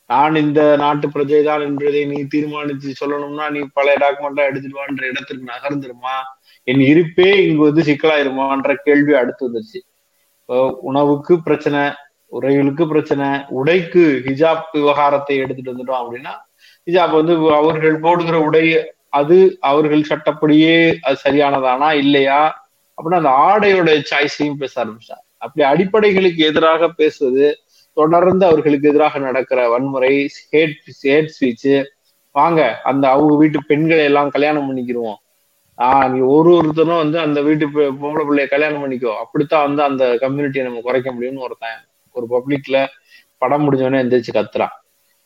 நான் 0.09 0.35
இந்த 0.35 0.61
நாட்டு 0.75 1.07
பிரஜைதான் 1.07 1.63
என்றதை 1.67 1.99
என்பதை 1.99 2.01
நீ 2.11 2.17
தீர்மானித்து 2.33 2.89
சொல்லணும்னா 3.01 3.45
நீ 3.55 3.59
பழைய 3.73 3.97
டாக்குமெண்டா 4.03 4.43
எடுத்துட்டு 4.49 4.79
வான்ற 4.79 5.03
இடத்திற்கு 5.11 5.51
நகர்ந்துருமா? 5.51 6.15
என் 6.67 6.83
இருப்பே 6.91 7.29
இங்கு 7.47 7.63
வந்து 7.63 7.81
சிக்கலாயிருமான்ற 7.81 8.73
கேள்வி 8.83 9.13
அடுத்து 9.13 9.43
வந்துருச்சு. 9.47 9.79
உணவுக்கு 10.81 11.33
பிரச்சனை 11.41 11.81
உரைகளுக்கு 12.31 12.83
பிரச்சனை 12.87 13.27
உடைக்கு 13.49 14.03
ஹிஜாப் 14.25 14.63
விவகாரத்தை 14.71 15.35
எடுத்துட்டு 15.37 15.73
வந்துட்டோம் 15.73 16.01
அப்படின்னா 16.03 16.33
ஹிஜாப் 16.87 17.11
வந்து 17.11 17.33
அவர்கள் 17.53 17.97
போடுகிற 17.99 18.37
உடை 18.39 18.63
அது 19.09 19.37
அவர்கள் 19.59 20.09
சட்டப்படியே 20.09 20.75
அது 21.01 21.17
சரியானதானா 21.25 21.89
இல்லையா? 21.93 22.39
அப்படின்னா 22.97 23.19
அந்த 23.21 23.33
ஆடையோட 23.49 23.89
சாய்ஸையும் 24.11 24.61
பேச 24.61 24.73
ஆரம்பிச்சார் 24.83 25.23
அப்படி 25.37 25.63
அடிப்படைகளுக்கு 25.65 26.41
எதிராக 26.43 26.89
பேசுவது 26.89 27.45
தொடர்ந்து 27.97 28.45
அவர்களுக்கு 28.45 28.89
எதிராக 28.89 29.19
நடக்கிற 29.19 29.69
வன்முறை 29.69 30.13
ஹேட் 30.51 30.77
ஹேட் 31.03 31.33
ஸ்பீச்சு 31.35 31.75
வாங்க 32.35 32.61
அந்த 32.83 33.09
அவங்க 33.09 33.33
வீட்டு 33.35 33.59
பெண்களை 33.67 34.03
எல்லாம் 34.03 34.29
கல்யாணம் 34.29 34.67
பண்ணிக்கிருவோம். 34.69 35.19
ஆஹ் 35.77 36.11
நீ 36.11 36.19
ஒரு 36.19 36.55
ஒருத்தரும் 36.55 36.97
வந்து 36.97 37.19
அந்த 37.19 37.41
வீட்டு 37.41 37.69
பொம்பளை 37.69 38.23
பிள்ளைய 38.27 38.47
கல்யாணம் 38.47 38.83
பண்ணிக்கோ. 38.83 39.15
அப்படித்தான் 39.15 39.65
வந்து 39.65 39.83
அந்த 39.83 40.17
கம்யூனிட்டியை 40.21 40.63
நம்ம 40.63 40.81
குறைக்க 40.81 41.13
முடியும்னு 41.13 41.37
ஒருத்தன். 41.37 41.79
ஒரு 42.11 42.25
பப்ளிக்ல 42.29 42.85
படம் 43.37 43.71
முடிஞ்சவனே 43.71 44.01
எந்திரிச்சு 44.01 44.33
கத்துறான். 44.33 44.75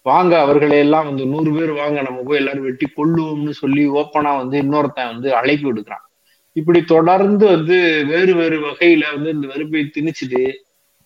வாங்க 0.02 0.40
அவர்களை 0.40 0.78
எல்லாம் 0.78 1.06
வந்து 1.06 1.26
நூறு 1.26 1.52
பேர் 1.54 1.72
வாங்க 1.72 2.02
நம்ம 2.02 2.22
போய் 2.26 2.38
எல்லாரும் 2.38 2.64
வெட்டி 2.64 2.88
கொள்ளுவோம்னு 2.98 3.50
சொல்லி 3.50 3.90
ஓப்பனா 3.90 4.38
வந்து 4.38 4.62
இன்னொருத்தன் 4.62 5.12
வந்து 5.12 5.36
அழைப்பு 5.36 5.74
விடுக்கிறான். 5.74 6.06
இப்படி 6.52 6.84
தொடர்ந்து 6.84 7.46
வந்து 7.46 8.06
வேறு 8.08 8.36
வேறு 8.36 8.60
வகையில 8.68 9.14
வந்து 9.14 9.30
இந்த 9.30 9.48
வெறுப்பை 9.48 9.92
திணிச்சுட்டு 9.96 10.54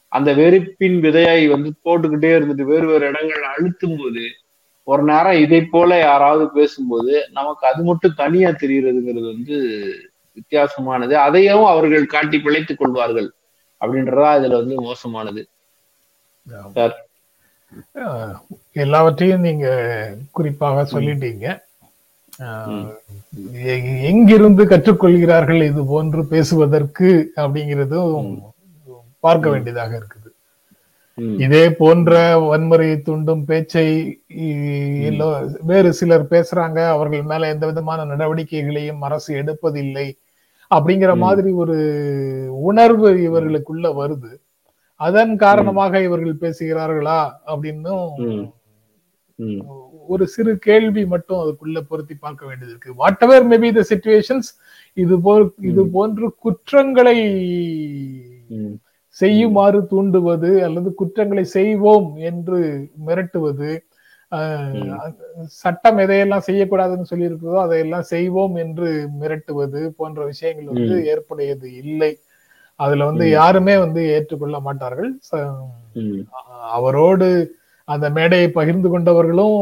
அந்த 0.08 0.34
வெறுப்பின் 0.34 1.02
விதையாய் 1.02 1.50
வந்து 1.50 1.74
போட்டுக்கிட்டே 1.86 2.32
இருந்துட்டு 2.38 2.62
வேறு 2.62 2.88
வேறு 2.88 3.08
இடங்கள் 3.08 3.44
அழுத்தும் 3.44 3.98
போது 3.98 4.22
ஒரு 4.84 5.04
நேரம் 5.04 5.42
இதை 5.42 5.60
போல 5.74 6.00
யாராவது 6.00 6.46
பேசும்போது 6.50 7.14
நமக்கு 7.32 7.64
அது 7.68 7.82
மட்டும் 7.84 8.18
தனியா 8.22 8.50
தெரிகிறதுங்கிறது 8.50 9.28
வந்து 9.34 9.58
வித்தியாசமானது. 10.38 11.14
அதையும் 11.28 11.66
அவர்கள் 11.74 12.14
காட்டி 12.16 12.40
பிழைத்துக் 12.40 12.78
கொள்வார்கள் 12.78 13.30
அப்படின்றதா 13.82 14.32
இதுல 14.40 14.60
வந்து 14.62 14.76
மோசமானது. 14.82 15.42
சார். 16.76 16.96
எல்லாவற்றையும் 18.84 19.46
நீங்க 19.48 19.68
குறிப்பாக 20.32 20.86
சொல்லிட்டீங்க. 20.92 21.46
எங்கிருந்து 24.12 24.64
கற்றுக்கொள்கிறார்கள் 24.66 25.62
இது 25.64 25.82
போன்று 25.86 26.22
பேசுவதற்கு 26.26 27.10
அப்படிங்கிறதும் 27.36 28.30
பார்க்க 29.20 29.50
வேண்டியதாக 29.50 29.92
இருக்குது. 29.98 30.21
இதே 31.44 31.64
போன்ற 31.80 32.12
வன்முறையை 32.50 32.98
தூண்டும் 33.08 33.44
பேச்சை 33.50 33.88
வேறு 35.70 35.90
சிலர் 36.00 36.26
பேசுறாங்க 36.34 36.80
அவர்கள் 36.94 37.24
மேல 37.32 37.50
எந்த 37.54 37.66
விதமான 37.72 38.06
நடவடிக்கைகளையும் 38.12 39.04
அரசு 39.08 39.32
எடுப்பதில்லை 39.42 40.08
அப்படிங்கிற 40.72 41.14
மாதிரி 41.26 41.52
ஒரு 41.62 41.78
உணர்வு 42.70 43.10
இவர்களுக்குள்ள 43.28 43.88
வருது. 44.00 44.32
அதன் 45.00 45.34
காரணமாக 45.44 46.02
இவர்கள் 46.08 46.42
பேசுகிறார்களா 46.44 47.22
அப்படின்னும் 47.52 48.08
ஒரு 50.14 50.24
சிறு 50.34 50.54
கேள்வி 50.68 51.04
மட்டும் 51.14 51.42
அதுக்குள்ள 51.42 51.80
பொருத்தி 51.90 52.16
பார்க்க 52.16 52.48
வேண்டியது 52.48 52.72
இருக்கு. 52.74 52.92
What 53.02 53.24
ever 53.26 53.46
maybe 53.52 53.70
the 53.78 53.84
situations 53.92 54.50
இது 54.98 55.16
போல் 55.26 55.46
இது 55.70 55.84
போன்று 55.96 56.28
குற்றங்களை 56.46 57.18
செய்யுமாறு 59.20 59.80
தூண்டுவது 59.92 60.52
அல்லது 60.68 60.90
குற்றங்களை 61.00 61.44
செய்வோம் 61.58 62.10
என்று 62.30 62.60
மிரட்டுவது 63.08 63.72
சட்டம் 65.62 65.98
எதையெல்லாம் 66.04 66.46
செய்யக்கூடாதுன்னு 66.48 67.10
சொல்லி 67.10 67.30
இருக்கிறதோ 67.30 67.58
அதையெல்லாம் 67.64 68.06
செய்வோம் 68.12 68.54
என்று 68.64 68.90
மிரட்டுவது 69.22 69.82
போன்ற 69.98 70.20
விஷயங்கள் 70.30 70.72
வந்து 70.74 70.98
ஏற்புடையது 71.14 71.68
இல்லை. 71.82 72.12
அதுல 72.80 73.08
வந்து 73.10 73.26
யாருமே 73.40 73.76
வந்து 73.86 74.02
ஏற்றுக்கொள்ள 74.16 74.60
மாட்டார்கள். 74.68 75.12
அவரோடு 76.78 77.28
அந்த 77.88 78.08
மேடையை 78.18 78.48
பகிர்ந்து 78.60 78.90
கொண்டவர்களும் 78.94 79.58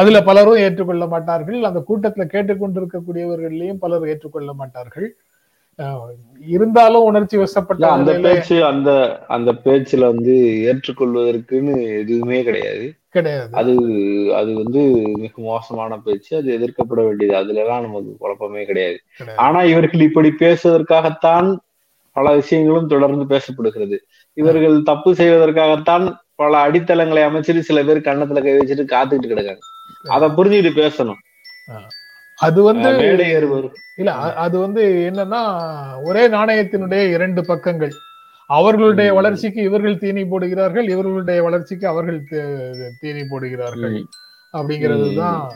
அதுல 0.00 0.18
பலரும் 0.28 0.62
ஏற்றுக்கொள்ள 0.64 1.04
மாட்டார்கள். 1.14 1.60
அந்த 1.68 1.80
கூட்டத்துல 1.88 2.24
கேட்டுக்கொண்டிருக்கக்கூடியவர்களையும் 2.34 3.82
பலர் 3.84 4.08
ஏற்றுக்கொள்ள 4.12 4.50
மாட்டார்கள். 4.60 5.08
இருந்தாலும் 6.46 7.02
உணர்ச்சி 7.02 7.36
வசப்பட்ட 7.36 7.90
அந்த 7.90 8.18
பேச்சு 8.18 8.64
அந்த 8.64 9.20
அந்த 9.28 9.52
பேச்சுல 9.52 9.98
வந்து 9.98 10.32
ஏற்றுக்கொள்வதற்குன்னு 10.72 11.98
எதுவுமே 11.98 12.42
கிடையாது. 12.42 12.92
கிடையாது. 13.08 13.48
அது 13.52 13.72
அது 14.34 14.54
வந்து 14.54 14.80
மிக 15.18 15.42
மோசமான 15.42 15.98
பேச்சு. 15.98 16.36
அது 16.36 16.58
எதிர்க்கப்பட 16.58 17.04
வேண்டியது. 17.04 17.36
அதுல 17.36 17.60
எல்லாம் 17.60 17.82
நமக்கு 17.82 18.16
குழப்பமே 18.18 18.64
கிடையாது. 18.64 19.00
ஆனா 19.36 19.62
இவர்கள் 19.62 20.00
இப்படி 20.00 20.32
பேசுவதற்காகத்தான் 20.38 21.56
பல 22.12 22.34
விஷயங்களும் 22.34 22.88
தொடர்ந்து 22.88 23.36
பேசப்படுகிறது. 23.36 23.98
இவர்கள் 24.32 24.82
தப்பு 24.82 25.12
செய்வதற்காகத்தான் 25.12 26.16
பல 26.34 26.58
அடித்தளங்களை 26.58 27.22
அமைச்சிட்டு 27.22 27.58
சில 27.58 27.82
பேர் 27.82 28.00
கண்ணத்துல 28.00 28.42
கை 28.42 28.52
வச்சுட்டு 28.52 28.86
காத்துக்கிட்டு 28.86 29.30
கிடக்காங்க. 29.30 29.58
அதை 30.08 30.28
புரிஞ்சுக்கிட்டு 30.28 30.78
பேசணும். 30.78 31.94
அது 32.36 32.62
வந்து 32.62 32.88
இல்ல 33.96 34.12
அது 34.14 34.58
வந்து 34.58 35.10
என்னன்னா 35.12 35.62
ஒரே 36.04 36.28
நாணயத்தினுடைய 36.28 37.10
இரண்டு 37.10 37.44
பக்கங்கள். 37.46 37.90
அவர்களுடைய. 38.46 39.10
வளர்ச்சிக்கு 39.14 39.62
இவர்கள் 39.62 39.98
தீனி 39.98 40.22
போடுகிறார்கள் 40.22 40.88
இவர்களுடைய 40.88 41.42
வளர்ச்சிக்கு 41.42 41.88
அவர்கள் 41.88 42.28
தீனி 43.00 43.20
போடுகிறார்கள். 43.20 44.04
அப்படிங்கிறது. 44.52 45.16
தான் 45.16 45.50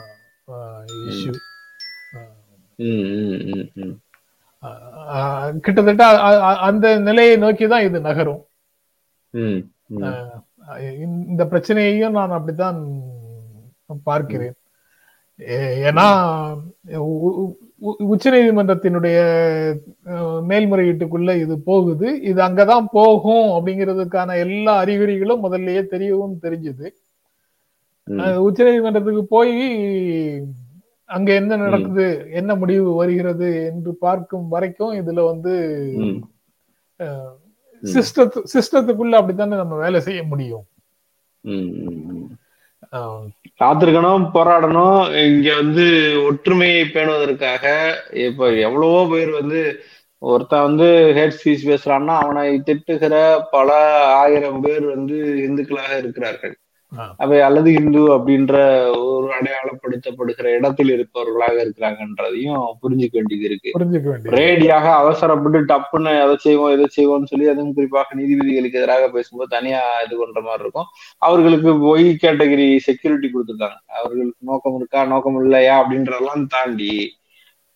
இஷ்யூ. 1.09 1.33
கிட்டத்தட்ட 5.59 6.05
அந்த 6.55 6.99
நிலையை 6.99 7.35
நோக்கி 7.37 7.67
தான் 7.67 7.83
இது 7.83 7.99
நகரும். 7.99 8.45
இந்த- 11.01 11.45
பிரச்சனையையும் 11.45 12.09
நான் 12.09 12.31
அப்படித்தான் 12.31 13.01
பார்க்கிறேன். 14.03 14.53
ஏன்னா 15.89 16.07
உச்ச 18.11 18.25
நீதிமன்றத்தினுடைய 18.31 19.19
மேல்முறையீட்டுக்குள்ள 20.49 21.31
இது 21.43 21.55
போகுது. 21.59 22.07
இது 22.21 22.39
அங்கதான் 22.41 22.87
போகும் 22.91 23.47
அப்படிங்கிறதுக்கான 23.53 24.37
எல்லா 24.37 24.73
அறிகுறிகளும் 24.83 25.43
முதல்லயே 25.45 25.83
தெரியவும் 25.93 26.35
தெரிஞ்சுது. 26.43 26.87
உச்ச 28.47 28.59
நீதிமன்றத்துக்கு 28.63 29.23
போய் 29.35 29.55
அங்க 31.09 31.29
என்ன 31.33 31.55
நடக்குது 31.55 32.05
என்ன 32.31 32.51
முடிவு 32.55 32.89
வருகிறது 32.93 33.49
என்று 33.71 33.91
பார்க்கும் 34.05 34.47
வரைக்கும் 34.47 34.93
இதுல 35.01 35.25
வந்து. 35.31 35.53
சிஸ்டத்து 37.83 38.39
சிஸ்டத்துக்குள்ள 38.53 39.13
அப்படித்தானே 39.19 39.55
நம்ம 39.55 39.75
வேலை 39.75 39.99
செய்ய 39.99 40.23
முடியும். 40.23 40.65
காத்திருக்கணும் 43.61 44.23
போராடணும். 44.33 44.99
இங்க 45.25 45.49
வந்து 45.55 45.85
ஒற்றுமையை 46.25 46.83
பேணுவதற்காக 46.93 47.65
இப்ப 48.25 48.49
எவ்வளவோ 48.67 49.07
பேர் 49.11 49.31
வந்து 49.31 49.61
ஒருத்தன் 50.21 50.67
வந்து 50.67 50.87
ஹேட் 51.17 51.37
ஸ்பீச் 51.37 51.67
பேசுறான்னா 51.69 52.15
அவனை 52.23 52.61
திட்டுகிற 52.65 53.13
பல 53.51 53.69
ஆயிரம் 54.15 54.61
பேர் 54.61 54.85
வந்து 54.95 55.17
இந்துக்களாக 55.47 55.97
இருக்கிறார்கள். 55.97 56.55
அவை 57.23 57.37
அல்லது 57.41 57.69
இந்து 57.73 58.01
அப்படின்ற 58.15 58.55
ஒரு 59.03 59.27
அடையாளப்படுத்தப்படுகிற 59.37 60.47
இடத்தில் 60.57 60.91
இருப்பவர்களாக 60.95 61.55
இருக்கிறாங்கன்றதையும் 61.65 62.63
புரிஞ்சுக்க 62.81 63.15
வேண்டியது 63.19 63.45
இருக்கு. 63.49 63.69
ரேடியாக 64.37 64.87
அவசரப்பட்டு 65.01 65.61
டப்புன்னு 65.71 66.13
எதை 66.23 66.35
செய்வோம் 66.45 66.73
எதை 66.75 66.87
செய்வோம்னு 66.97 67.31
சொல்லி 67.31 67.47
அதுவும் 67.53 67.73
குறிப்பாக 67.73 68.17
நீதிபதிகளுக்கு 68.19 68.81
எதிராக 68.81 69.07
பேசும்போது 69.15 69.53
தனியா 69.55 69.81
இது 70.05 70.17
பண்ற 70.17 70.41
மாதிரி 70.41 70.63
இருக்கும். 70.63 70.89
அவர்களுக்கு 71.17 71.71
ஒய் 71.93 72.09
கேட்டகரி 72.25 72.67
செக்யூரிட்டி 72.87 73.29
கொடுத்துருக்காங்க. 73.29 73.79
அவர்களுக்கு 73.99 74.49
நோக்கம் 74.51 74.75
இருக்கா 74.75 75.05
நோக்கம் 75.05 75.39
இல்லையா 75.43 75.75
அப்படின்றதெல்லாம் 75.83 76.45
தாண்டி 76.55 76.93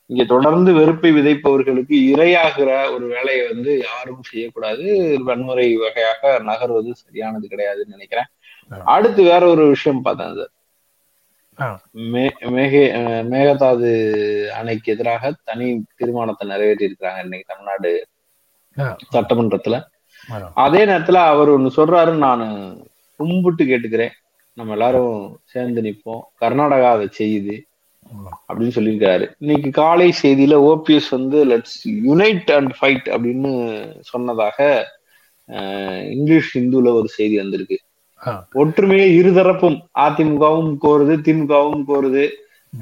இங்க 0.09 0.23
தொடர்ந்து 0.23 0.71
வெறுப்பை 0.73 1.09
விதைப்பவர்களுக்கு 1.11 1.95
இரையாகிற 2.13 2.69
ஒரு 2.95 3.05
வேலையை 3.07 3.43
வந்து 3.51 3.71
யாரும் 3.79 4.23
செய்யக்கூடாது. 4.23 4.85
வன்முறை 5.27 5.65
வகையாக 5.83 6.39
நகர்வது 6.49 6.91
சரியானது 7.03 7.45
கிடையாதுன்னு 7.53 7.95
நினைக்கிறேன். 7.95 8.29
அடுத்து 8.85 9.21
வேற 9.23 9.43
ஒரு 9.47 9.63
விஷயம் 9.67 10.01
பார்த்தேன் 10.01 10.35
சார் 10.37 10.51
மேகதாது 13.31 13.91
அணைக்கு 14.59 14.93
எதிராக 14.93 15.33
தனி 15.43 15.67
தீர்மானத்தை 15.97 16.47
நிறைவேற்றி 16.47 16.85
இருக்காங்க 16.85 17.21
இன்னைக்கு 17.21 17.53
தமிழ்நாடு. 17.53 17.91
சட்டமன்றத்துல. 19.13 19.75
அதே 20.53 20.81
நேரத்துல 20.85 21.17
அவர் 21.31 21.49
ஒண்ணு 21.55 21.69
சொல்றாரு 21.77 22.13
நான் 22.25 22.43
கும்பிட்டு 23.17 23.63
கேட்டுக்கிறேன். 23.63 24.13
நம்ம 24.53 24.71
எல்லாரும் 24.71 25.39
சேர்ந்து 25.53 25.81
நிப்போம். 25.81 26.21
கர்நாடகா 26.41 26.89
அதை 26.95 27.07
செய்யுது 27.19 27.55
அப்படின்னு 28.47 28.75
சொல்லியிருக்காரு 28.77 29.25
இன்னைக்கு 29.39 29.69
காலை 29.79 30.07
செய்தியில 30.21 30.55
ஓபிஎஸ் 30.71 31.09
வந்து 31.09 31.37
லெட்ஸ் 31.51 31.79
யுனைட் 32.07 32.49
அண்ட் 32.57 32.73
ஃபைட் 32.79 33.07
அப்படின்னு 33.15 33.51
சொன்னதாக 34.11 34.57
இங்கிலீஷ் 36.15 36.51
ஹிந்துல 36.57 36.93
ஒரு 36.99 37.09
செய்தி 37.17 37.35
வந்திருக்கு. 37.37 37.77
ஒற்றுமையை 38.61 39.07
இருதரப்பும். 39.19 39.77
அதிமுகவும் 40.05 40.71
கோருது 40.85 41.15
திமுகவும் 41.27 41.83
கோருது. 41.91 42.25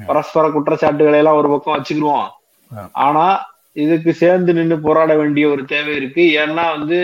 பரஸ்பர 0.06 0.44
குற்றச்சாட்டுகளை 0.50 1.18
எல்லாம் 1.22 1.40
ஒரு 1.40 1.48
பக்கம் 1.52 1.74
வச்சுக்கிடுவோம். 1.74 2.30
ஆனா 3.06 3.26
இதுக்கு 3.82 4.10
சேர்ந்து 4.20 4.50
நின்று 4.56 4.76
போராட 4.84 5.12
வேண்டிய 5.20 5.44
ஒரு 5.52 5.62
தேவை 5.72 5.92
இருக்கு. 6.00 6.24
ஏன்னா 6.42 6.64
வந்து 6.76 6.98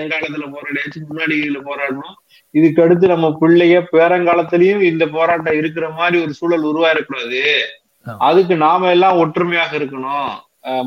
எங்காலத்துல 0.00 0.46
போராடியாச்சு 0.54 1.00
முன்னாடியில 1.08 1.58
போராடணும். 1.68 2.14
இதுக்கு 2.54 2.82
அடுத்து 2.84 3.06
நம்ம 3.12 3.26
பிள்ளைய 3.40 3.76
பேரங்காலத்திலயும் 3.92 4.82
இந்த 4.90 5.06
போராட்டம் 5.16 5.58
இருக்கிற 5.60 5.86
மாதிரி 5.98 6.16
ஒரு 6.24 6.32
சூழல் 6.38 6.68
உருவாயிடக்கூடாது. 6.70 7.42
அதுக்கு 8.28 8.56
நாம 8.66 8.90
எல்லாம் 8.96 9.20
ஒற்றுமையாக 9.22 9.72
இருக்கணும். 9.78 10.30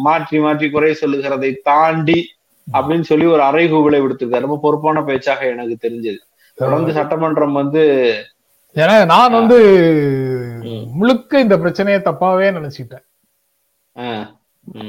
மாற்றி 0.06 0.38
மாற்றி 0.40 0.68
குறை 0.70 0.94
சொல்லுகிறதை 1.02 1.52
தாண்டி 1.70 2.20
அப்படின்னு 2.68 3.06
சொல்லி 3.10 3.26
ஒரு 3.36 3.44
அறைகூவலை 3.50 4.00
விடுத்திருக்காரு. 4.02 4.46
ரொம்ப 4.48 4.60
பொறுப்பான 4.66 5.04
பேச்சாக 5.10 5.42
எனக்கு 5.54 5.78
தெரிஞ்சது. 5.86 6.20
தொடர்ந்து 6.58 6.92
சட்டமன்றம் 6.92 7.54
வந்து 7.54 8.16
ஏன்னா 8.76 9.06
நான் 9.06 9.32
வந்து. 9.32 9.58
முழுக்க 10.94 11.40
இந்த 11.40 11.58
பிரச்சனையை 11.58 12.02
தப்பாவே 12.02 12.58
நினைச்சிட்டேன். 12.58 13.04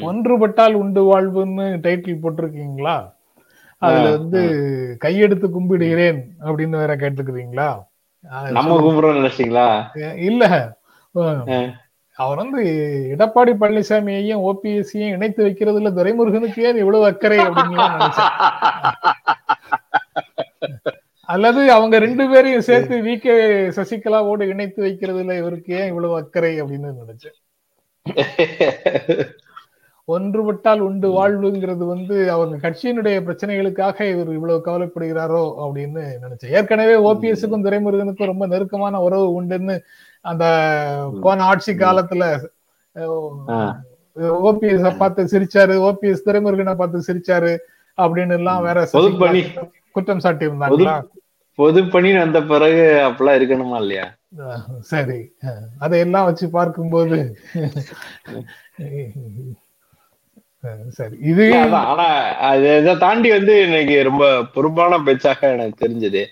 ஒன்றுபட்டால் 0.02 0.74
உண்டு 0.74 1.10
வாழ்வுன்னு 1.10 1.82
டைட்டில் 1.84 2.22
போட்டிருக்கீங்களா? 2.22 3.12
அதுல 3.82 4.10
வந்து 4.10 4.40
கையெடுத்து 5.04 5.48
கும்பிடுகிறேன் 5.48 6.30
அப்படின்னு 6.44 6.76
வேற 6.76 6.96
கேட்டுக்கிறீங்களா 6.96 7.84
அது 8.30 8.52
நம்ம 8.52 8.80
கும்பிடுறோம் 8.80 9.20
நினைச்சீங்களா 9.20 9.90
இல்ல. 10.20 10.72
அவர் 12.16 12.36
வந்து 12.36 12.62
எடப்பாடி 13.14 13.54
பழனிசாமியையும் 13.54 14.42
ஓபிஎஸ்சியும் 14.42 15.08
இணைத்து 15.08 15.46
வைக்கிறதுல 15.46 15.92
துரைமுருகனுக்கு 15.92 16.60
ஏன் 16.60 16.76
இவ்வளவு 16.76 17.04
அக்கறை 17.04 17.40
அப்படின்னு 17.40 17.70
நினைச்சேன். 17.94 18.32
அல்லது 21.26 21.72
அவங்க 21.72 21.98
ரெண்டு 21.98 22.28
பேரையும் 22.28 22.60
சேர்த்து 22.60 22.96
வி 22.98 23.18
கே 23.18 23.34
சசிகலாவோடு 23.68 24.42
இணைத்து 24.42 24.84
வைக்கிறதுல 24.84 25.36
இவருக்கு 25.38 25.74
ஏன் 25.74 25.88
இவ்வளவு 25.88 26.16
அக்கறை 26.16 26.62
அப்படின்னு 26.62 26.94
நினைச்சேன். 27.00 27.38
ஒன்றுபட்டால் 30.08 30.78
உண்டு 30.78 31.08
வாழ்வுங்கிறது 31.08 31.86
வந்து 31.86 32.30
அவங்க 32.30 32.70
கட்சியினுடைய 32.70 33.18
பிரச்சனைகளுக்காக 33.26 34.00
இவர் 34.10 34.32
இவ்வளவு 34.32 34.62
கவலைப்படுகிறாரோ 34.66 35.44
அப்படின்னு 35.58 36.02
நினைச்சேன். 36.22 36.50
ஏற்கனவே 36.50 36.94
ஓபிஎஸ்க்கும் 36.94 37.64
துரைமுருகனுக்கும் 37.66 38.24
ரொம்ப 38.24 38.46
நெருக்கமான 38.46 39.00
உறவு 39.00 39.42
உண்டுன்னு 39.42 39.80
அந்த 40.20 40.44
போன 41.20 41.42
ஆட்சி 41.42 41.72
காலத்துல. 41.72 42.44
ஓபிஎஸ் 44.18 44.96
பார்த்து 44.96 45.24
சிரிச்சாரு 45.24 45.76
ஓபிஎஸ் 45.88 46.26
துரைமுருகனை 46.26 46.74
பார்த்து 46.74 47.04
சிரிச்சாரு 47.06 47.58
அப்படின்னு 47.96 48.32
எல்லாம் 48.32 48.62
வேற. 48.62 48.88
குற்றம் 49.92 50.24
சாட்டி 50.24 50.44
இருந்தாங்களா 50.48 50.94
பொது 51.58 51.80
பணின்னு 51.94 52.24
வந்த 52.24 52.40
பிறகு 52.50 52.84
அப்பெல்லாம் 53.06 53.38
இருக்கணுமா 53.38 53.78
இல்லையா? 53.82 54.04
சரி. 54.92 55.18
அதையெல்லாம் 55.84 56.28
வச்சு 56.28 56.46
பார்க்கும்போது 56.50 57.18
சரி. 60.98 61.16
இது. 61.30 61.44
ஆனா 61.90 62.06
அது 62.50 62.96
தாண்டி 63.04 63.28
வந்து 63.36 63.54
இன்னைக்கு 63.66 63.96
ரொம்ப 64.08 64.24
பொறுப்பான 64.54 64.98
பேச்சாக 65.08 65.50
எனக்கு 65.56 65.82
தெரிஞ்சது. 65.84 66.22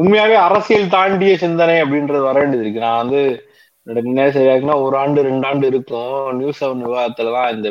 உண்மையாவே 0.00 0.36
அரசியல் 0.46 0.92
தாண்டிய 0.96 1.32
சிந்தனை 1.44 1.76
அப்படின்றது 1.84 2.24
வர 2.28 2.36
வேண்டியது 2.38 2.64
இருக்கு. 2.64 2.86
நான் 2.86 3.00
வந்து 3.02 3.20
என்னோட 3.86 4.00
நினைவு 4.08 4.32
சரியாக்குன்னா 4.36 4.76
ஒரு 4.86 4.96
ஆண்டு 5.02 5.20
ரெண்டு 5.28 5.46
ஆண்டு 5.50 5.66
இருக்கும். 5.72 6.16
நியூஸ் 6.38 6.60
செவன் 6.62 6.84
விவாதத்துலதான் 6.86 7.52
இந்த 7.56 7.68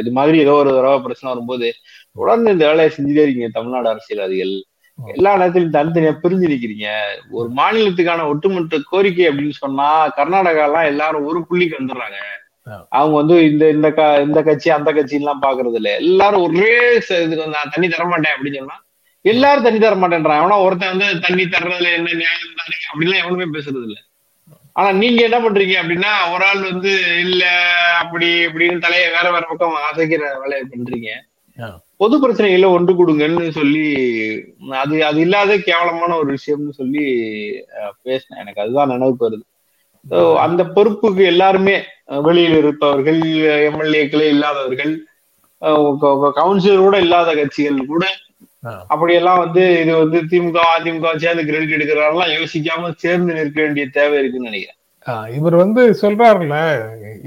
இது 0.00 0.10
மாதிரி 0.18 0.36
ஏதோ 0.44 0.54
ஒரு 0.62 0.70
தடவை 0.76 0.98
பிரச்சனை 1.06 1.28
வரும்போது 1.34 1.68
தொடர்ந்து 2.16 2.50
இந்த 2.50 2.64
வேலையை 2.66 2.90
செஞ்சுட்டே 2.90 3.24
இருக்கீங்க 3.24 3.50
தமிழ்நாடு 3.52 3.88
அரசியல்வாதிகள். 3.88 4.54
எல்லா 4.98 5.30
நேரத்திலும் 5.34 5.74
தனித்தனியா 5.74 6.12
பிரிஞ்சு 6.20 6.46
நிக்கிறீங்க 6.46 6.88
ஒரு 7.32 7.48
மாநிலத்துக்கான 7.56 8.26
ஒட்டுமொத்த 8.28 8.80
கோரிக்கை 8.86 9.26
அப்படின்னு 9.28 9.56
சொன்னா 9.58 9.88
கர்நாடகா 10.16 10.64
எல்லாம் 10.66 10.88
எல்லாரும் 10.88 11.26
ஒரு 11.26 11.40
புள்ளிக்கு 11.48 11.78
வந்துடுறாங்க. 11.78 12.18
அவங்க 12.92 13.14
வந்து 13.16 13.36
இந்த 13.46 13.64
இந்த 13.70 13.88
க- 13.92 14.22
இந்த 14.22 14.40
கட்சி 14.42 14.68
அந்த 14.70 14.90
கட்சி 14.92 15.16
எல்லாம் 15.16 15.42
பாக்குறது 15.42 15.76
இல்ல 15.76 15.90
எல்லாரும் 16.00 16.44
ஒரே 16.46 16.70
இதுக்கு 17.18 17.44
நான் 17.52 17.72
தண்ணி 17.74 17.88
தர 17.88 18.04
மாட்டேன் 18.06 18.34
அப்படின்னு 18.34 18.60
சொன்னா 18.60 18.78
எல்லாரும் 19.24 19.64
தண்ணி 19.64 19.78
தர 19.78 19.94
மாட்டேன்றான் 19.96 20.42
ஆனா 20.42 20.56
ஒருத்தன் 20.60 20.92
வந்து 20.94 21.20
தண்ணி 21.20 21.44
தர்றதுல 21.46 21.90
என்ன 21.92 22.16
நியாயம் 22.18 22.58
தானே 22.58 22.76
அப்படிலாம் 22.88 23.22
எவனுமே 23.22 23.46
பேசுறது 23.54 23.86
இல்ல 23.86 23.98
ஆனா 24.76 24.88
நீங்க 24.98 25.20
என்ன 25.22 25.38
பண்றீங்க 25.42 25.74
அப்படின்னா 25.82 26.10
ஒரு 26.32 26.44
ஆள் 26.44 26.62
வந்து 26.64 26.90
இல்ல 27.24 27.44
அப்படி 28.00 28.26
இப்படின்னு 28.46 28.78
தலையை 28.78 29.06
வேற 29.10 29.26
வேற 29.30 29.44
பக்கம் 29.48 29.76
அசைக்கிற 29.86 30.22
வேலையை 30.42 30.64
பண்றீங்க. 30.66 31.10
பொது 32.00 32.14
பிரச்சனைகளை 32.22 32.68
ஒன்று 32.76 32.92
கொடுங்கன்னு 32.94 33.44
சொல்லி 33.50 33.84
அது 34.80 34.96
அது 35.04 35.18
இல்லாத 35.20 35.52
கேவலமான 35.68 36.16
ஒரு 36.16 36.30
விஷயம்னு 36.36 36.74
சொல்லி 36.80 37.04
பேசினேன் 38.04 38.42
எனக்கு 38.42 38.62
அதுதான் 38.64 38.92
நினைவுக்கு 38.94 39.26
வருது 39.26 39.44
அந்த 40.42 40.62
பொறுப்புக்கு 40.74 41.22
எல்லாருமே 41.30 41.76
வெளியில் 42.26 42.58
இருப்பவர்கள் 42.60 43.20
எம்எல்ஏக்களே 43.68 44.26
இல்லாதவர்கள் 44.34 44.92
கவுன்சிலர் 46.38 46.86
கூட 46.86 46.96
இல்லாத 46.98 47.30
கட்சிகள் 47.34 47.80
கூட. 47.86 48.04
அப்படியெல்லாம் 48.92 49.40
வந்து 49.42 49.62
இது 49.82 49.92
வந்து 49.98 50.18
திமுக 50.30 50.58
அதிமுக 50.72 51.10
சேர்ந்து 51.16 51.42
கிரெடிட் 51.48 51.74
எடுக்கிறாரெல்லாம் 51.76 52.32
யோசிக்காம 52.34 52.90
சேர்ந்து 53.02 53.36
நிற்க 53.38 53.58
வேண்டிய 53.62 53.84
தேவை 53.96 54.16
இருக்குன்னு 54.20 54.50
நினைக்கிறேன் 54.50 54.80
இவர் 55.36 55.56
வந்து 55.62 55.82
சொல்றாருல 56.02 56.56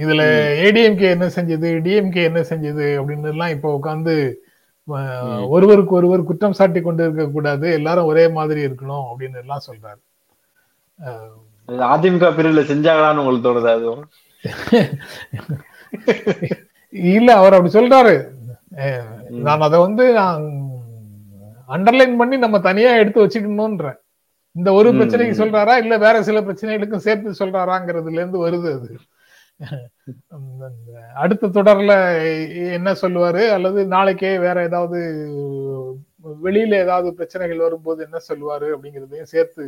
இதுல 0.03 0.23
ஏடிஎம்கே 0.65 1.09
என்ன 1.15 1.27
செஞ்சது 1.37 1.69
டிஎம்கே 1.85 2.23
என்ன 2.29 2.41
செஞ்சது 2.49 2.87
அப்படின்னு 2.99 3.31
எல்லாம் 3.33 3.53
இப்போ 3.55 3.69
உட்காந்து. 3.77 4.15
ஒருவருக்கு 5.55 5.95
ஒருவர் 5.95 6.23
குற்றம் 6.23 6.53
சாட்டி 6.53 6.81
கொண்டு 6.81 7.03
இருக்க 7.03 7.27
கூடாது 7.27 7.73
எல்லாரும் 7.73 8.05
ஒரே 8.05 8.27
மாதிரி 8.37 8.67
இருக்கணும் 8.67 9.05
அப்படின்னு 9.09 9.41
எல்லாம் 9.43 9.65
சொல்றாரு. 9.67 9.99
அது 11.69 11.81
அதிமுக 11.93 12.29
பிரிவுல 12.37 12.61
செஞ்சாங்களான்னு 12.71 13.21
உங்களுக்கு 13.23 13.47
தோணுது 13.47 13.69
அதுவும் 13.77 14.05
இல்ல 17.17 17.35
அவர் 17.35 17.55
அப்படி 17.57 17.77
சொல்றாரு. 17.77 18.15
நான் 19.47 19.65
அதை 19.67 19.79
வந்து 19.79 20.13
நான் 20.13 20.43
அண்டர்லைன் 21.69 22.17
பண்ணி 22.17 22.37
நம்ம 22.37 22.59
தனியா 22.67 22.91
எடுத்து 23.01 23.25
வச்சுக்கணும்ன்றேன். 23.25 23.97
இந்த 24.55 24.69
ஒரு 24.79 24.89
பிரச்சனைக்கு. 24.91 25.39
சொல்றாரா 25.41 25.75
இல்ல 25.83 25.97
வேற 25.97 26.23
சில 26.27 26.41
பிரச்சனைகளுக்கும் 26.41 27.05
சேர்த்து 27.07 27.39
சொல்றாராங்கிறதுல 27.41 28.21
இருந்து 28.21 28.47
வருது 28.47 28.69
அது. 28.77 28.89
அடுத்த 31.15 31.47
தொடர்ல 31.47 31.93
என்ன 32.73 32.89
சொல்லுவாரு? 33.01 33.43
அல்லது 33.55 33.79
நாளைக்கே 33.85 34.31
வேற 34.39 34.57
ஏதாவது 34.63 34.99
வெளியில 36.43 36.73
ஏதாவது 36.85 37.09
பிரச்சனைகள் 37.13 37.65
வரும்போது 37.65 38.07
என்ன 38.07 38.17
சொல்லுவாரு 38.29 38.67
அப்படிங்கிறதையும் 38.75 39.31
சேர்த்து 39.33 39.63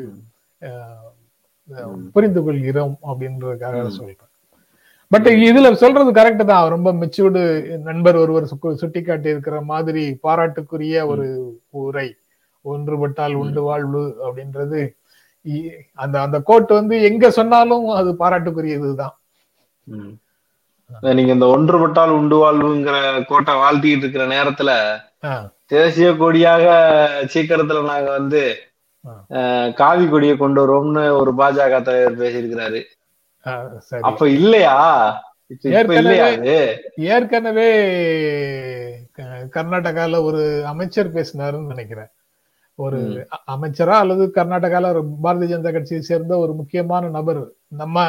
புரிந்து 2.13 2.43
கொள்கிறோம் 2.43 2.95
அப்படின்றதுக்காக. 3.11 3.87
சொல்றேன். 3.97 4.27
பட் 5.11 5.27
இதுல 5.45 5.71
சொல்றது 5.73 6.11
கரெக்ட் 6.11 6.45
தான். 6.45 6.69
ரொம்ப 6.69 6.89
மெச்சூர்டு 6.93 7.41
நண்பர் 7.87 8.15
ஒருவர் 8.15 8.45
சுட்டி 8.81 9.01
காட்டி 9.01 9.29
இருக்கிற 9.29 9.61
மாதிரி 9.71 10.03
பாராட்டுக்குரிய 10.23 11.05
ஒரு 11.05 11.27
உரை. 11.69 12.09
ஒன்றுபட்டால் 12.65 13.33
உண்டு 13.33 13.61
வாழ்வு 13.61 14.03
அப்படின்றது. 14.25 14.81
அந்த 15.93 16.15
அந்த 16.21 16.37
கோட் 16.49 16.77
வந்து 16.79 16.95
எங்க 17.03 17.31
சொன்னாலும் 17.31 17.87
அது 17.99 18.11
பாராட்டுக்குரியதுதான். 18.19 19.15
நீங்க 21.01 21.33
இந்த 21.33 21.45
ஒன்றுபட்டால் 21.45 22.09
உண்டு 22.09 22.37
வாழ்வுங்கிற 22.37 23.25
கோட்டை 23.25 23.53
வாழ்த்திட்டு 23.53 23.97
இருக்கிற 23.97 24.25
நேரத்துல 24.25 24.99
தேசிய 25.67 26.11
கொடியாக 26.11 27.09
சீக்கிரத்துல 27.33 27.85
நாங்க 27.85 28.11
வந்து 28.11 28.57
காவி 29.73 30.09
கொடியை 30.09 30.37
கொண்டு 30.37 30.63
வருவோம்னு 30.63 31.09
ஒரு 31.09 31.33
பாஜக 31.37 31.81
தலைவர் 31.81 32.17
பேசியிருக்கிறாரு. 32.17 32.83
அப்ப 34.01 34.29
இல்லையா? 34.29 35.23
ஏற்கனவே- 35.63 36.77
கர்நாடகால 39.55 40.23
ஒரு 40.23 40.65
அமைச்சர் 40.65 41.13
பேசினாருன்னு 41.13 41.65
நினைக்கிறேன். 41.65 42.07
ஒரு 42.83 42.99
அமைச்சரா 43.53 43.95
அல்லது 44.03 44.23
கர்நாடகால 44.35 44.89
ஒரு 44.93 45.01
பாரதிய 45.23 45.49
ஜனதா 45.51 45.71
கட்சியை 45.73 46.01
சேர்ந்த 46.09 46.33
ஒரு 46.43 46.53
முக்கியமான 46.59 47.09
நபர். 47.17 47.41
நம்ம 47.81 48.05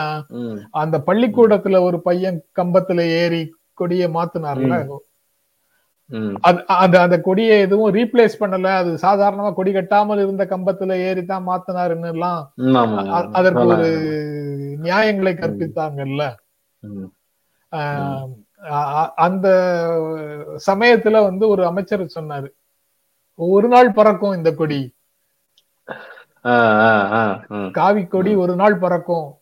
அந்த 0.82 0.96
பள்ளிக்கூடத்துல 1.08 1.80
ஒரு 1.88 2.00
பையன் 2.08 2.38
கம்பத்துல 2.60 3.00
ஏறி 3.22 3.42
கொடியை 3.80 4.08
மாத்தினார்ல. 4.16 4.76
அது 6.76 6.96
அந்த 7.04 7.16
கொடியை 7.26 7.56
எதுவும் 7.66 7.94
ரீப்ளேஸ் 7.94 8.34
பண்ணல. 8.40 8.70
அது 8.80 8.90
சாதாரணமா 9.04 9.50
கொடி 9.58 9.72
கட்டாமல் 9.74 10.22
இருந்த 10.24 10.44
கம்பத்துல 10.52 10.96
ஏறி 11.08 11.22
தான் 11.24 11.46
மாத்தினாருன்னு 11.50 12.10
எல்லாம் 12.14 12.40
அதற்கு 13.40 13.66
ஒரு. 13.74 13.90
நியாயங்களை 14.86 15.32
கற்பித்தாங்கல்ல. 15.34 16.22
அந்த 19.24 19.48
சமயத்துல 20.66 21.22
வந்து 21.28 21.44
ஒரு 21.52 21.62
அமைச்சர் 21.70 22.02
சொன்னாரு. 22.16 22.48
ஒரு 23.34 23.68
நாள் 23.68 23.92
பறக்கும் 23.92 24.36
இந்த 24.36 24.54
கொடி. 24.54 24.94
காவி 27.70 28.06
கொடி 28.06 28.34
ஒரு 28.34 28.56
நாள் 28.56 28.78
பறக்கும். 28.78 29.36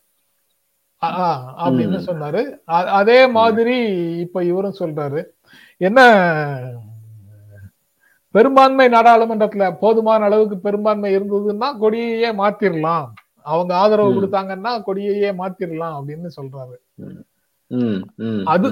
அப்படின்னு. 1.03 1.99
சொன்னாரு. 2.07 2.57
அதே 2.65 3.27
மாதிரி 3.27 3.77
இப்ப 4.19 4.45
இவரும் 4.45 4.77
சொல்றாரு. 4.79 5.25
என்ன 5.77 6.01
பெரும்பான்மை 8.31 8.89
நாடாளுமன்றத்துல 8.89 9.77
போதுமான 9.79 10.25
அளவுக்கு 10.25 10.59
பெரும்பான்மை 10.59 11.17
இருந்ததுன்னா 11.17 11.77
கொடியையே 11.81 12.33
மாத்திரலாம். 12.33 13.07
அவங்க 13.43 13.77
ஆதரவு. 13.77 14.13
கொடுத்தாங்கன்னா 14.13 14.83
கொடியையே 14.87 15.33
மாத்திரலாம் 15.33 16.01
அப்படின்னு 16.01 16.29
சொல்றாரு. 16.41 16.77
அது. 18.53 18.69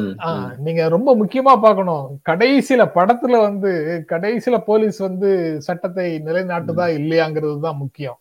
நீங்க 0.67 0.83
ரொம்ப 0.95 1.11
முக்கியமா 1.21 1.55
பார்க்கணும். 1.65 2.07
கடைசியில 2.29 2.85
படத்துல 2.97 3.41
வந்து 3.47 3.71
கடைசியில 4.13 4.57
போலீஸ் 4.69 4.99
வந்து 5.07 5.31
சட்டத்தை 5.67 6.07
நிலைநாட்டுதா 6.29 6.87
இல்லையாங்கிறது 6.99 7.59
தான் 7.67 7.83
முக்கியம். 7.83 8.19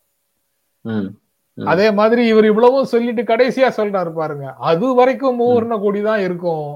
அதே 1.58 1.88
மாதிரி 2.00 2.24
இவர் 2.32 2.50
இவ்வளவும் 2.50 2.92
சொல்லிட்டு 2.92 3.24
கடைசியா 3.32 3.70
சொல்றாரு 3.78 4.12
பாருங்க. 4.20 4.48
அது 4.72 4.88
வரைக்கும் 5.00 5.40
மூவர்ண 5.42 5.78
கொடி 5.86 6.02
தான் 6.10 6.24
இருக்கும். 6.26 6.70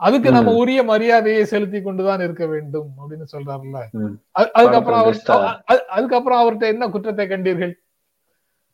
அதுக்கு 0.00 0.28
நம்ம. 0.34 0.52
உரிய 0.62 0.80
மரியாதையை 0.90 1.42
செலுத்தி 1.52 1.78
கொண்டுதான் 1.86 2.24
இருக்க 2.26 2.44
வேண்டும் 2.54 2.90
அப்படின்னு 3.00 3.26
சொல்றாருல்ல. 3.34 3.78
அதுக்கப்புறம் 4.56 5.00
அவர் 5.02 5.18
அதுக்கப்புறம் 5.96 6.40
அவர்கிட்ட 6.42 6.66
என்ன 6.74 6.88
குற்றத்தை 6.94 7.26
கண்டீர்கள்? 7.32 7.74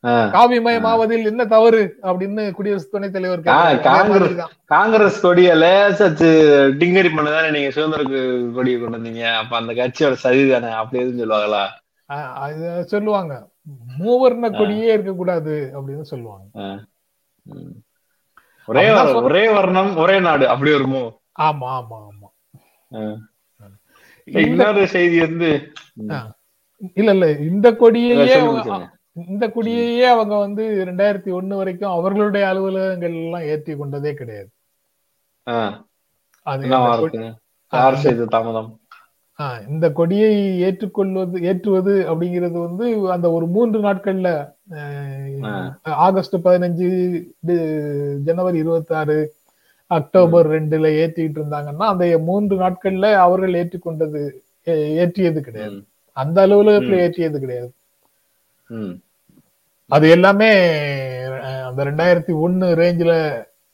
காவிமயமாவதில் 0.02 1.24
என்ன 1.24 1.44
தவறு 1.44 1.96
அப்படின்னு 2.02 2.50
குடியரசு 2.50 2.88
துணைத் 2.88 3.12
தலைவர் 3.12 3.40
காங்கிரஸ். 3.40 4.46
காங்கிரஸ் 4.64 5.20
கொடிய 5.20 5.54
லேசா 5.54 6.02
சி- 6.02 6.70
டிங்கரி 6.72 7.08
பண்ணதானே 7.08 7.50
நீங்க 7.50 7.70
சுதந்திர 7.70 8.02
கொ- 8.02 8.52
கொடியை 8.52 8.80
கொண்டு 8.80 8.98
வந்தீங்க. 8.98 9.34
அப்ப 9.34 9.56
அந்த 9.56 9.72
கட்சியோட 9.72 10.12
சதி 10.12 10.50
தானே? 10.50 10.70
அப்படி 10.70 11.02
எதுவும் 11.02 11.30
சொல்லுவாங்களா? 11.30 11.64
சொல்லுவாங்க. 12.84 13.48
மூவர்ண 13.98 14.56
கொடியே 14.56 14.92
இருக்கக்கூடாது 14.92 15.72
அப்படின்னு 15.74 16.00
சொல்லுவாங்க. 16.00 16.44
ஒரே 18.66 18.90
ஒரே 19.22 19.52
வர்ணம் 19.52 19.96
ஒரே 19.96 20.20
நாடு. 20.20 20.48
அப்படி 20.48 20.72
வருமோ 20.72 21.20
ஆமா 21.42 21.84
ஆமா 21.90 22.08
ஆமா. 22.10 23.16
இன்னொரு 24.24 24.86
செய்தி 24.86 25.20
வந்து. 25.20 25.72
இல்ல 26.94 27.10
இல்ல. 27.12 27.30
இந்த 27.30 27.74
சொல்லுங்க. 28.26 28.95
இந்த 29.16 29.44
கொடியையே 29.48 30.06
அவங்க 30.14 30.34
வந்து 30.36 30.64
ரெண்டாயிரத்தி 30.88 31.30
ஒண்ணு 31.38 31.54
வரைக்கும் 31.60 31.94
அவர்களுடைய 31.98 32.44
அலுவலகங்கள் 32.48 33.14
எல்லாம் 33.22 33.46
ஏற்றி 33.52 33.74
கொண்டதே 33.76 34.12
கிடையாது. 34.14 34.50
இந்த 39.68 39.86
கொடியை 39.98 40.32
ஏற்றுக்கொள்வது 40.66 41.40
ஏற்றுவது 41.50 41.94
அப்படிங்கிறது 42.10 42.58
வந்து 42.66 42.86
அந்த 43.14 43.26
ஒரு 43.36 43.46
மூன்று 43.46 43.78
நாட்கள்ல 43.80 44.28
ஆகஸ்ட் 46.06 46.36
பதினஞ்சு 46.46 46.88
ஜனவரி 48.28 48.58
இருபத்தி 48.58 48.94
ஆறு 49.00 49.16
அக்டோபர் 49.90 50.48
ரெண்டுல 50.54 50.86
ஏற்றிட்டு 51.02 51.38
இருந்தாங்கன்னா 51.40 51.86
அந்த 51.92 52.06
மூன்று 52.28 52.54
நாட்கள்ல 52.60 53.08
அவர்கள் 53.26 53.58
ஏற்றுக்கொண்டது 53.62 54.22
ஏற்றியது 55.02 55.40
கிடையாது. 55.48 55.78
அந்த 56.16 56.46
அலுவலகத்துல 56.46 57.02
ஏற்றியது 57.06 57.38
கிடையாது. 57.44 57.72
அது 59.90 60.06
எல்லாமே 60.10 60.50
அந்த 61.66 61.80
ரெண்டாயிரத்தி 61.88 62.32
ஒண்ணு 62.44 62.66
ரேஞ்சில 62.80 63.12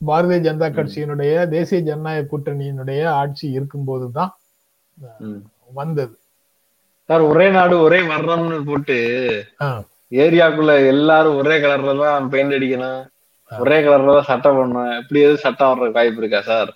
பாரதிய 0.00 0.38
ஜனதா 0.44 0.68
கட்சியினுடைய 0.72 1.32
தேசிய 1.52 1.80
ஜனநாயக 1.86 2.26
கூட்டணியினுடைய 2.30 3.00
ஆட்சி 3.20 3.46
இருக்கும்போதுதான் 3.56 4.32
ம். 5.24 5.40
வந்தது 5.74 6.14
சார் 7.08 7.22
ஒரே 7.30 7.46
நாடு 7.54 7.74
ஒரே 7.86 8.00
வர்ணம்னு 8.10 8.58
போட்டு 8.66 8.96
ஏரியாக்குள்ள 10.16 10.72
எல்லாரும் 10.90 11.38
ஒரே 11.40 11.56
கலர்ல 11.62 11.92
தான் 12.02 12.28
பெயிண்ட் 12.32 12.56
அடிக்கணும். 12.56 13.00
ஒரே 13.50 13.78
கலர்ல 13.84 14.16
தான் 14.16 14.28
சட்டம் 14.30 14.58
பண்ணணும் 14.58 14.92
இப்படி 15.00 15.20
எதுவும் 15.22 15.44
சட்டம் 15.44 15.70
வர்றதுக்கு 15.70 15.98
வாய்ப்பு 15.98 16.22
இருக்கா 16.22 16.40
சார் 16.48 16.70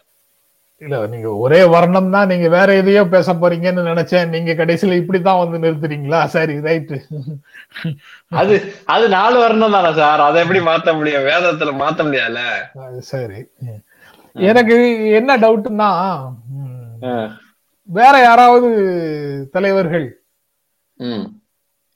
இல்ல 0.83 0.97
நீங்க 1.13 1.29
ஒரே 1.45 1.59
வர்ணம் 1.75 2.11
தான் 2.15 2.31
நீங்க 2.31 2.49
வேற 2.55 2.69
எதையோ 2.81 3.03
பேச 3.15 3.33
போறீங்கன்னு 3.35 3.83
நினைச்சேன். 3.91 4.33
நீங்க 4.35 4.53
கடைசியில 4.59 4.99
இப்படித்தான் 5.01 5.41
வந்து 5.43 5.59
நிறுத்துறீங்களா? 5.65 6.21
சரி 6.35 6.55
ரைட்டு. 6.67 6.97
அது 8.41 8.57
அது 8.95 9.05
நாலு 9.15 9.37
வர்ணம் 9.45 9.77
தானே 9.77 9.93
சார். 10.01 10.23
அதை 10.27 10.41
எப்படி 10.45 10.61
மாத்த 10.69 10.95
முடியும்? 10.99 11.27
வேதத்துல 11.31 11.73
மாத்த 11.83 12.07
முடியாதுல்ல? 12.09 12.43
சரி. 13.13 13.41
எனக்கு 14.37 14.77
என்ன 15.21 15.39
டவுட்னா. 15.45 15.91
வேற 17.89 18.15
யாராவது 18.27 18.69
தலைவர்கள் 19.57 20.07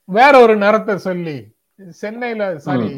வேற 0.09 0.33
ஒரு 0.45 0.55
நிறத்தை 0.65 0.95
சொல்லி 1.09 1.39
சென்னையில 2.03 2.43
சாரி. 2.67 2.91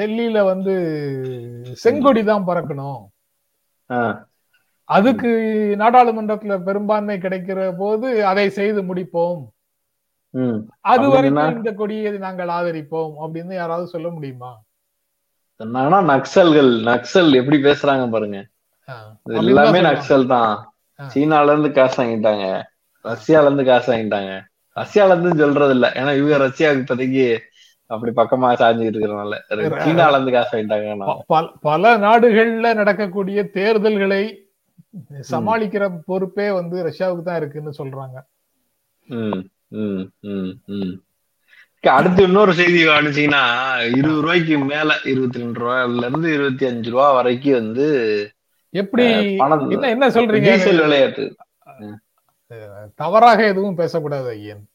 டெல்லியில 0.00 0.38
வந்து 0.52 0.74
செங்கொடி 1.84 2.22
தான் 2.32 2.48
பறக்கணும். 2.50 3.00
அதுக்கு 4.88 5.30
நாடாளுமன்றத்துல 5.78 6.54
பெரும்பான்மை 6.64 7.16
கிடைக்கிற 7.18 7.60
போது 7.78 8.08
அதை 8.26 8.44
செய்து 8.50 8.80
முடிப்போம். 8.82 9.40
அது? 10.80 11.06
வரைக்கும் 11.08 11.56
இந்த 11.56 11.72
கொடியை 11.72 12.12
நாங்கள் 12.18 12.48
ஆதரிப்போம் 12.48 13.14
அப்படின்னு 13.24 13.54
யாராவது 13.54 13.86
சொல்ல 13.86 14.08
முடியுமா? 14.08 14.52
ஆனா 15.82 15.98
நக்சல்கள் 16.02 16.70
நக்சல் 16.88 17.30
எப்படி 17.34 17.58
பேசுறாங்க 17.62 18.04
பாருங்க. 18.10 18.38
எல்லாமே 19.40 19.80
நக்சல் 19.80 20.26
தான். 20.26 20.54
சீனால 21.00 21.52
இருந்து 21.52 21.70
காசு 21.72 21.96
வாங்கிட்டாங்க. 22.02 22.46
ரஷ்யால 23.04 23.46
இருந்து 23.48 23.64
காசு 23.64 23.88
வாங்கிட்டாங்க. 23.92 24.32
ரஷ்யால 24.76 25.14
இருந்து 25.14 25.42
சொல்றது 25.44 25.72
இல்ல 25.72 25.86
ஏன்னா 25.94 26.12
இவங்க 26.18 26.36
ரஷ்யாவுக்கு 26.46 26.82
இப்போதைக்கு 26.82 27.26
அப்படி 27.92 28.12
பக்கமா 28.16 28.44
சாஞ்சுக்கிட்டு 28.44 28.98
இருக்கிறனால. 28.98 29.38
சீனால 29.50 30.10
இருந்து 30.10 30.32
காசு 30.32 30.58
வாங்கிட்டாங்க 30.58 31.22
பல- 31.60 31.98
நாடுகள்ல 31.98 32.74
நடக்கக்கூடிய 32.74 33.50
தேர்தல்களை 33.50 34.46
சமாளிக்கிற 35.30 35.98
பொறுப்பே 36.06 36.50
வந்து 36.50 36.84
ரஷ்யாவுக்கு 36.84 37.22
தான் 37.22 37.36
இருக்குன்னு 37.36 37.72
சொல்றாங்க. 37.78 38.16
அடுத்து 41.80 42.22
இன்னொரு 42.22 42.52
செய்தி 42.52 42.86
கவனிச்சீங்கன்னா 42.86 43.74
இருபது 43.84 44.20
ரூபாய்க்கு 44.20 44.58
மேல 44.58 44.98
இருபத்தி 45.04 45.38
ரெண்டு 45.38 45.60
ரூபாயில 45.60 45.96
இருந்து 45.96 46.34
இருபத்தி 46.34 46.66
அஞ்சு 46.66 46.90
ரூபா 46.90 47.12
வரைக்கும் 47.12 47.52
வந்து 47.52 47.88
எப்படி 48.70 49.36
என்ன 49.36 49.88
என்ன 49.88 50.08
சொல்றீங்க? 50.08 50.40
டீசல் 50.40 50.80
விளையாட்டு. 50.80 51.36
தவறாக 52.94 53.46
எதுவும் 53.46 53.74
பேசக்கூடாது 53.74 54.28
ஐயன். 54.28 54.68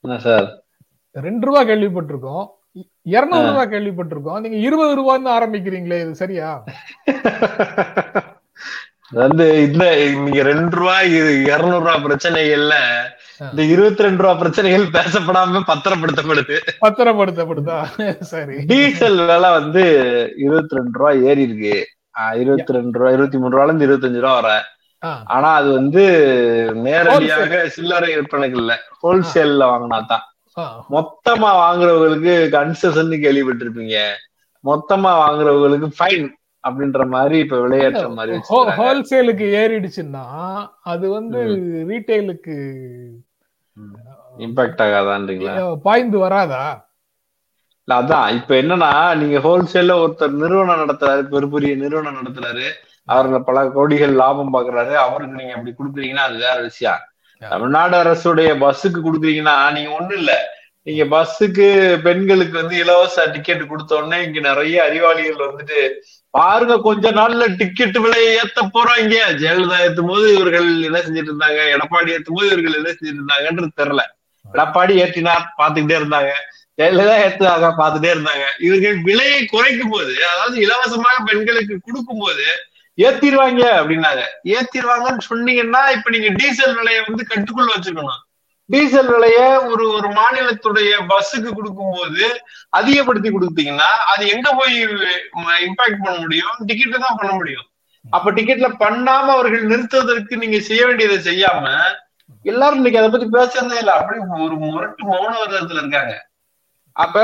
என்ன 0.00 0.18
சார்? 0.18 0.63
ரெண்டு 1.14 1.46
ரூபா 1.46 1.60
கேள்விப்பட்டிருக்கோம். 1.70 2.44
இருநூறு 3.16 3.48
ரூபாய் 3.50 3.72
கேள்விப்பட்டிருக்கோம். 3.72 4.40
நீங்க 4.44 4.58
இருபது 4.66 4.92
ரூபான்னு 5.00 5.30
ஆரம்பிக்கிறீங்களே 5.38 5.98
இது 6.04 6.14
சரியா? 6.22 6.48
வந்து 9.20 9.44
இந்த 9.66 9.84
நீங்க 10.24 10.42
ரெண்டு 10.50 10.74
ரூபாய் 10.80 11.10
இருநூறு 11.52 11.82
ரூபாய் 11.84 12.04
பிரச்சனைகள்ல 12.06 12.76
இந்த 13.50 13.62
இருபத்தி 13.74 14.04
ரெண்டு 14.06 14.22
ரூபாய் 14.24 14.40
பிரச்சனைகள் 14.42 14.86
பேசப்படாம 14.96 15.62
பத்திரப்படுத்தப்படுது. 15.70 16.56
பத்திரப்படுத்தப்படுதா? 16.84 17.78
சரி. 18.32 18.56
டீசல் 18.72 19.20
விலை 19.30 19.50
வந்து 19.60 19.84
இருபத்தி 20.44 20.78
ரெண்டு 20.80 20.98
ரூபாய் 21.00 21.24
ஏறி 21.30 21.46
இருக்கு 21.48 21.76
இருபத்தி 22.42 22.76
ரெண்டு 22.78 22.98
ரூபாய் 22.98 23.16
இருபத்தி 23.18 23.38
மூணு 23.42 23.54
ரூபாய்ல 23.56 23.70
இருந்து 23.70 23.88
இருபத்தஞ்சு 23.88 24.24
ரூபா 24.26 24.34
வர. 24.40 24.50
ஆனா 25.36 25.48
அது 25.60 25.70
வந்து 25.78 26.02
நேரடியாக 26.86 27.64
சில்லறை 27.76 28.10
விற்பனைகள் 28.18 28.62
இல்ல. 28.64 28.74
ஹோல்சேல்ல 29.02 29.64
வாங்கினா 29.72 29.98
தான். 30.12 30.24
மொத்தமா 30.94 31.50
வாங்குறவங்களுக்கு 31.62 32.34
கன்செஷன் 32.54 33.12
கேள்விப்பட்டிருப்பீங்க. 33.24 33.98
மொத்தமா 34.64 35.12
வாங்குறவங்களுக்கு 35.22 35.88
ஃபைன் 35.98 36.26
அப்படின்ற 36.64 37.06
மாதிரி 37.06 37.38
இப்ப 37.38 37.56
விளையாட்டுற 37.56 38.10
மாதிரி. 38.14 38.36
ஹோல்சேலுக்கு 38.78 39.46
ஏறிடுச்சுன்னா 39.62 40.24
அது 40.82 41.06
வந்து 41.10 41.40
ரீட்டைலுக்கு 41.90 42.56
இம்பாக்ட் 44.38 44.82
ஆகாதான்றீங்களா? 44.84 45.54
பாய்ந்து 45.82 46.18
வராதா? 46.18 46.64
இல்ல 47.88 47.98
அதான். 48.00 48.34
இப்ப 48.34 48.54
என்னன்னா 48.54 49.16
நீங்க 49.16 49.38
ஹோல்சேல்ல 49.38 49.94
ஒருத்தர் 50.04 50.40
நிறுவனம் 50.42 50.82
நடத்துறாரு 50.82 51.22
பெருபெரிய 51.32 51.76
நிறுவனம் 51.76 52.18
நடத்துறாரு. 52.18 52.66
அவர்ல 53.08 53.38
பல 53.38 53.64
கோடிகள் 53.76 54.12
லாபம் 54.12 54.54
பாக்குறாரு. 54.54 54.94
அவருக்கு 54.94 55.36
நீங்க 55.36 55.52
அப்படி 55.52 55.74
கொடுக்குறீங்கன்னா 55.78 56.24
அது 56.28 56.36
வேற 56.36 56.60
விஷயம். 56.60 57.02
தமிழ்நாடு 57.44 57.96
அரசுடைய 58.02 58.50
பஸ்ஸுக்கு 58.58 59.00
கொடுக்குறீங்கன்னா 59.00 59.72
நீங்க 59.72 59.90
ஒண்ணும் 59.90 60.18
இல்ல. 60.18 60.32
நீங்க 60.86 61.04
பஸ்ஸுக்கு 61.04 61.66
பெண்களுக்கு 62.06 62.54
வந்து 62.60 62.76
இலவச 62.76 63.26
டிக்கெட் 63.34 63.62
கொடுத்தோடனே 63.70 64.18
இங்க 64.26 64.40
நிறைய 64.40 64.76
அறிவாளிகள் 64.84 65.46
வந்துட்டு 65.46 65.78
பாருங்க 66.34 66.74
கொஞ்ச 66.80 67.10
நாள்ல 67.10 67.44
டிக்கெட் 67.60 67.98
விலையை 68.04 68.30
ஏத்த 68.38 68.60
போறோம் 68.74 69.00
இங்க. 69.02 69.16
ஜெயலலிதா 69.42 69.76
ஏத்தும் 69.84 70.10
போது 70.12 70.26
இவர்கள் 70.34 70.68
என்ன 70.88 70.98
செஞ்சுட்டு 70.98 71.30
இருந்தாங்க? 71.32 71.60
எடப்பாடி 71.74 72.10
ஏத்தும் 72.14 72.38
போது 72.38 72.48
இவர்கள் 72.50 72.78
என்ன 72.78 72.90
செஞ்சுட்டு 72.90 73.20
இருந்தாங்கன்றது 73.20 73.78
தெரியல. 73.80 74.02
எடப்பாடி 74.44 74.94
ஏற்றினார் 75.02 75.44
பாத்துக்கிட்டே 75.60 75.96
இருந்தாங்க. 76.00 76.32
ஜெயலலிதா 76.78 77.16
ஏத்துவாங்க 77.26 77.68
பாத்துட்டே 77.80 78.10
இருந்தாங்க. 78.14 78.44
இவர்கள் 78.66 78.96
விலையை 79.08 79.40
குறைக்கும் 79.46 79.90
போது 79.90 80.12
அதாவது 80.32 80.56
இலவசமாக 80.66 81.18
பெண்களுக்கு 81.30 81.74
கொடுக்கும் 81.86 82.22
போது 82.24 82.46
ஏத்திடுவாங்க 82.98 83.62
அப்படின்னாங்க. 83.80 84.22
ஏத்திடுவாங்கன்னு 84.56 85.24
சொன்னீங்கன்னா 85.30 85.82
இப்ப 85.96 86.10
நீங்க 86.10 86.28
டீசல் 86.40 86.76
விலையை 86.78 87.00
வந்து 87.08 87.24
கட்டுக்குள்ள 87.32 87.70
வச்சுக்கணும் 87.76 88.20
டீசல் 88.70 89.08
விலைய 89.14 89.38
ஒரு 89.70 89.84
ஒரு 89.96 90.08
மாநிலத்துடைய 90.18 90.90
பஸ்ஸுக்கு 91.10 91.50
கொடுக்கும்போது 91.54 92.26
அதிகப்படுத்தி 92.78 93.30
கொடுத்தீங்கன்னா 93.30 93.88
அது 94.12 94.22
எங்க 94.28 94.48
போய் 94.52 94.76
இம்பாக்ட் 95.66 96.02
பண்ண 96.04 96.16
முடியும்? 96.20 96.54
டிக்கெட்ல 96.68 97.02
தான் 97.06 97.18
பண்ண 97.20 97.32
முடியும். 97.32 97.66
அப்ப 98.04 98.32
டிக்கெட்ல 98.32 98.68
பண்ணாம 98.84 99.26
அவர்கள் 99.36 99.70
நிறுத்துவதற்கு 99.72 100.36
நீங்க 100.36 100.58
செய்ய 100.60 100.82
வேண்டியதை 100.86 101.18
செய்யாம 101.28 101.66
எல்லாரும் 102.44 102.76
இன்னைக்கு 102.76 103.00
அதை 103.00 103.10
பத்தி 103.10 103.28
பேசுறதே 103.36 103.76
இல்லை. 103.82 103.94
அப்படி 103.98 104.18
ஒரு 104.46 104.56
முரட்டு 104.64 105.02
மௌன 105.10 105.32
விரதத்துல 105.42 105.82
இருக்காங்க. 105.82 106.14
அப்ப 106.96 107.16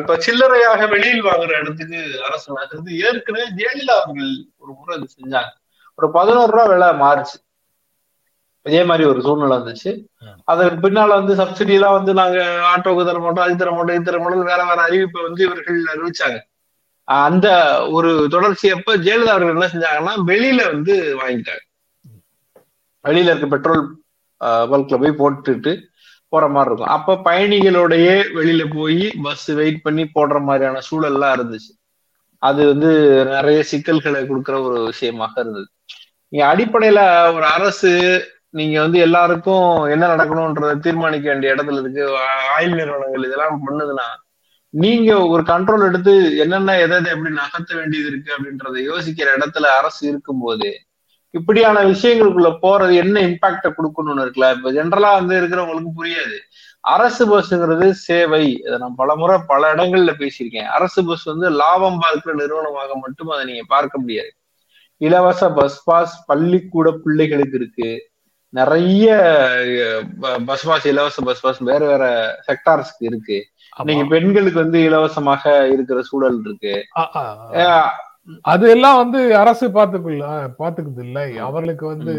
இப்ப 0.00 0.14
சில்லறையாக 0.24 0.82
வெளியில் 0.88 1.26
வாங்குற 1.26 1.52
இடத்துக்கு 1.60 1.98
அரசு 2.26 2.48
நகர்ந்து 2.52 2.92
ஏற்கனவே 3.02 3.46
ஜெயலலிதா 3.58 3.96
அவர்கள் 3.98 4.32
ஒரு 4.56 4.72
முறை 4.72 4.92
அது 4.96 5.08
செஞ்சாங்க. 5.16 5.50
ஒரு 5.98 6.08
பதினோரு 6.10 6.50
ரூபா 6.52 6.64
விலை 6.66 6.88
மாறுச்சு. 7.02 7.36
இதே 8.66 8.82
மாதிரி 8.84 9.04
ஒரு 9.04 9.20
சூழ்நிலை 9.22 9.54
வந்துச்சு. 9.56 9.90
அதற்கு 10.48 10.78
பின்னால 10.84 11.16
வந்து 11.20 11.34
சப்சிடி 11.36 11.74
எல்லாம் 11.74 11.96
வந்து 11.98 12.12
நாங்க 12.14 12.38
ஆட்டோக்கு 12.70 13.06
தர 13.08 13.18
மாட்டோம் 13.18 13.44
அது 13.44 13.56
தர 13.56 13.70
மாட்டோம் 13.70 13.96
இது 13.96 14.08
தர 14.08 14.18
மாட்டோம் 14.18 14.50
வேற 14.52 14.60
வேற 14.64 14.80
அறிவிப்பை 14.88 15.20
வந்து 15.22 15.42
இவர்கள் 15.46 15.80
அறிவிச்சாங்க. 15.94 16.38
அந்த 17.08 17.46
ஒரு 17.96 18.10
தொடர்ச்சி 18.30 18.66
அப்ப 18.70 18.96
ஜெயலலிதா 19.06 19.34
அவர்கள் 19.34 19.56
என்ன 19.56 19.68
செஞ்சாங்கன்னா 19.74 20.14
வெளியில 20.30 20.60
வந்து 20.72 20.94
வாங்கிட்டாங்க. 21.20 21.62
வெளியில 23.04 23.32
இருக்க 23.32 23.46
பெட்ரோல் 23.46 23.84
பல்க்ல 24.70 24.96
போய் 24.96 25.18
போட்டுட்டு 25.20 25.72
போற 26.32 26.48
மாதிரி 26.48 26.70
இருக்கும். 26.70 26.94
அப்ப 26.96 27.18
பயணிகளோடய 27.24 28.06
வெளியில 28.34 28.74
போய் 28.76 29.12
பஸ் 29.22 29.46
வெயிட் 29.52 29.82
பண்ணி 29.82 30.04
போடுற 30.14 30.40
மாதிரியான 30.40 30.80
சூழல்லாம் 30.90 31.34
இருந்துச்சு. 31.36 31.70
அது 32.42 32.66
வந்து 32.66 32.90
நிறைய 33.26 33.62
சிக்கல்களை 33.62 34.22
கொடுக்குற 34.22 34.62
ஒரு 34.62 34.84
விஷயமாக 34.84 35.40
இருந்தது. 35.40 35.68
நீங்க 36.32 36.44
அடிப்படையில 36.46 37.00
ஒரு 37.34 37.46
அரசு 37.46 37.90
நீங்க 38.50 38.80
வந்து 38.80 38.98
எல்லாருக்கும் 38.98 39.84
என்ன 39.84 40.04
நடக்கணும்ன்றத 40.14 40.78
தீர்மானிக்க 40.78 41.26
வேண்டிய 41.28 41.54
இடத்துல 41.54 41.80
இருக்கு. 41.80 42.04
ஆயுள் 42.56 42.72
நிறுவனங்கள் 42.72 43.26
இதெல்லாம் 43.26 43.60
பண்ணுதுன்னா 43.66 44.08
நீங்க 44.74 45.10
ஒரு 45.26 45.42
கண்ட்ரோல் 45.42 45.86
எடுத்து 45.88 46.38
என்னென்ன 46.38 46.78
எதை 46.78 46.96
எதை 46.96 47.10
எப்படி 47.12 47.34
நகர்த்த 47.34 47.72
வேண்டியது 47.74 48.08
இருக்கு 48.08 48.30
அப்படின்றத 48.36 48.82
யோசிக்கிற 48.90 49.28
இடத்துல 49.36 49.66
அரசு 49.80 50.08
இருக்கும்போது 50.08 50.68
இப்படியான 51.30 51.82
விஷயங்களுக்குள்ள 51.84 52.50
போறது 52.62 52.94
என்ன 52.94 53.20
இம்பாக்ட 53.20 53.72
கொடுக்கணும்னு 53.78 54.24
இருக்குல்ல? 54.24 54.48
இப்ப 54.56 54.72
ஜென்ரலா 54.72 55.10
வந்து 55.14 55.40
இருக்கிறவங்களுக்கு 55.40 55.92
புரியாது. 55.96 56.36
அரசு 56.80 57.22
பஸ்ங்கிறது 57.30 57.90
சேவை. 57.90 58.44
இதை 58.66 58.78
நான் 58.78 58.94
பல 58.96 59.16
முறை 59.16 59.38
பல 59.46 59.74
இடங்கள்ல 59.74 60.12
பேசியிருக்கேன். 60.18 60.68
அரசு 60.76 61.04
பஸ் 61.04 61.24
வந்து 61.24 61.50
லாபம் 61.50 61.98
பார்க்கிற 61.98 62.34
நிறுவனமாக 62.34 62.96
மட்டும் 62.96 63.28
அதை 63.28 63.44
நீங்க 63.44 63.64
பார்க்க 63.68 63.98
முடியாது. 63.98 64.32
இலவச 64.96 65.50
பஸ் 65.50 65.84
பாஸ் 65.84 66.26
பள்ளிக்கூட 66.26 66.90
பிள்ளைகளுக்கு 67.04 67.56
இருக்கு. 67.56 67.90
நிறைய 68.48 69.16
பஸ் 70.46 70.66
பாஸ் 70.66 70.86
இலவச 70.86 71.22
பஸ் 71.22 71.40
பாஸ் 71.40 71.58
வேற 71.58 71.86
வேற 71.86 72.04
செக்டார்ஸ்க்கு 72.46 73.08
இருக்கு. 73.10 73.46
நீங்க 73.84 74.04
பெண்களுக்கு 74.04 74.58
வந்து 74.60 74.82
இலவசமாக 74.82 75.68
இருக்கிற 75.68 76.02
சூழல் 76.02 76.40
இருக்கு. 76.44 76.74
அது 78.44 78.70
எல்லாம் 78.70 78.96
வந்து 78.96 79.20
அரசு 79.36 79.66
பாத்துக்குள்ள 79.68 80.24
பாத்துக்குது 80.58 81.02
இல்ல. 81.04 81.18
அவர்களுக்கு 81.40 81.86
வந்து 81.86 82.14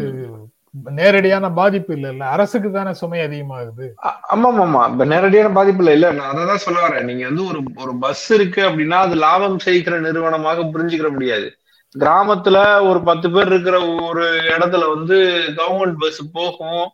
நேரடியான 0.98 1.50
பாதிப்பு 1.50 1.92
இல்ல 1.94 2.08
இல்ல. 2.10 2.24
அரசுக்கு 2.26 2.70
தானே 2.70 2.92
சுமை 2.92 3.20
அதிகமாகுது. 3.20 3.86
ஆமா 4.32 4.50
ஆமா 4.64 4.82
இப்ப 4.90 5.04
நேரடியான 5.04 5.52
பாதிப்பு 5.52 5.82
இல்ல. 5.82 5.92
இல்ல 5.92 6.12
நான் 6.12 6.30
அதான் 6.34 6.64
சொல்ல 6.66 6.80
வரேன். 6.80 7.04
நீங்க 7.04 7.24
வந்து 7.26 7.46
ஒரு 7.46 7.60
ஒரு 7.76 7.98
பஸ் 7.98 8.32
இருக்கு 8.32 8.62
அப்படின்னா 8.62 8.98
அது 8.98 9.14
லாபம் 9.16 9.58
செய்கிற 9.58 9.98
நிறுவனமாக 10.00 10.66
புரிஞ்சுக்கிற 10.72 11.10
முடியாது. 11.12 11.48
கிராமத்துல 11.94 12.56
ஒரு 12.88 13.02
பத்து 13.02 13.30
பேர் 13.30 13.46
இருக்கிற 13.46 13.76
ஒரு 14.02 14.24
இடத்துல 14.54 14.84
வந்து 14.94 15.16
கவர்மெண்ட் 15.58 15.98
பஸ் 15.98 16.22
போகும். 16.32 16.84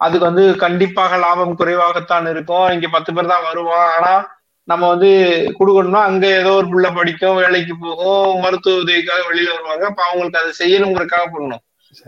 அதுக்கு 0.00 0.26
வந்து 0.26 0.56
கண்டிப்பாக 0.56 1.16
லாபம் 1.16 1.56
குறைவாகத்தான் 1.56 2.28
இருக்கும். 2.28 2.70
இங்க 2.70 2.88
பத்து 2.88 3.14
பேர் 3.14 3.26
தான் 3.26 3.46
வருவான் 3.50 3.88
ஆனா 3.96 4.12
நம்ம 4.68 4.88
வந்து 4.92 5.10
கொடுக்கணும்னா 5.58 6.02
அங்க 6.10 6.26
ஏதோ 6.40 6.52
ஒரு 6.60 6.68
பிள்ளை 6.72 6.90
படிக்கும் 6.98 7.38
வேலைக்கு 7.42 7.74
போகும் 7.82 8.38
மருத்துவ 8.44 8.82
உதவிக்காக 8.82 9.22
வெளியில 9.30 9.50
வருவாங்க. 9.54 9.84
அப்ப 9.90 10.02
அவங்களுக்கு 10.08 10.40
அதை 10.42 10.52
செய்யணுங்கிறதுக்காக 10.60 11.26
பண்ணணும் 11.34 11.62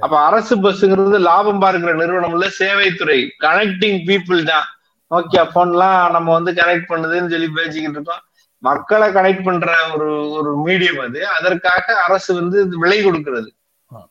அப்ப 0.04 0.14
அரசு 0.28 0.54
பஸ்ங்கிறது 0.62 1.18
லாபம் 1.30 1.60
பார்க்கிற 1.64 1.92
நிறுவனம் 2.00 2.34
இல்ல 2.36 2.46
சேவைத்துறை. 2.62 3.18
கனெக்டிங் 3.44 4.00
பீப்புள் 4.08 4.40
தான். 4.52 4.66
நோக்கியா 5.10 5.42
போன்லாம் 5.56 6.00
நம்ம 6.16 6.28
வந்து 6.38 6.52
கனெக்ட் 6.60 6.90
பண்ணுதுன்னு 6.92 7.32
சொல்லி 7.34 7.48
பேசிக்கிட்டு 7.58 7.98
இருக்கோம். 7.98 8.22
மக்களை 8.62 9.06
கனெக்ட் 9.16 9.46
பண்ற 9.48 9.70
ஒரு 9.94 10.08
ஒரு 10.38 10.50
மீடியம் 10.66 11.00
அது. 11.06 11.20
அதற்காக 11.36 11.84
அரசு 12.06 12.30
வந்து 12.40 12.58
விலை 12.82 12.98
கொடுக்கிறது. 13.02 13.48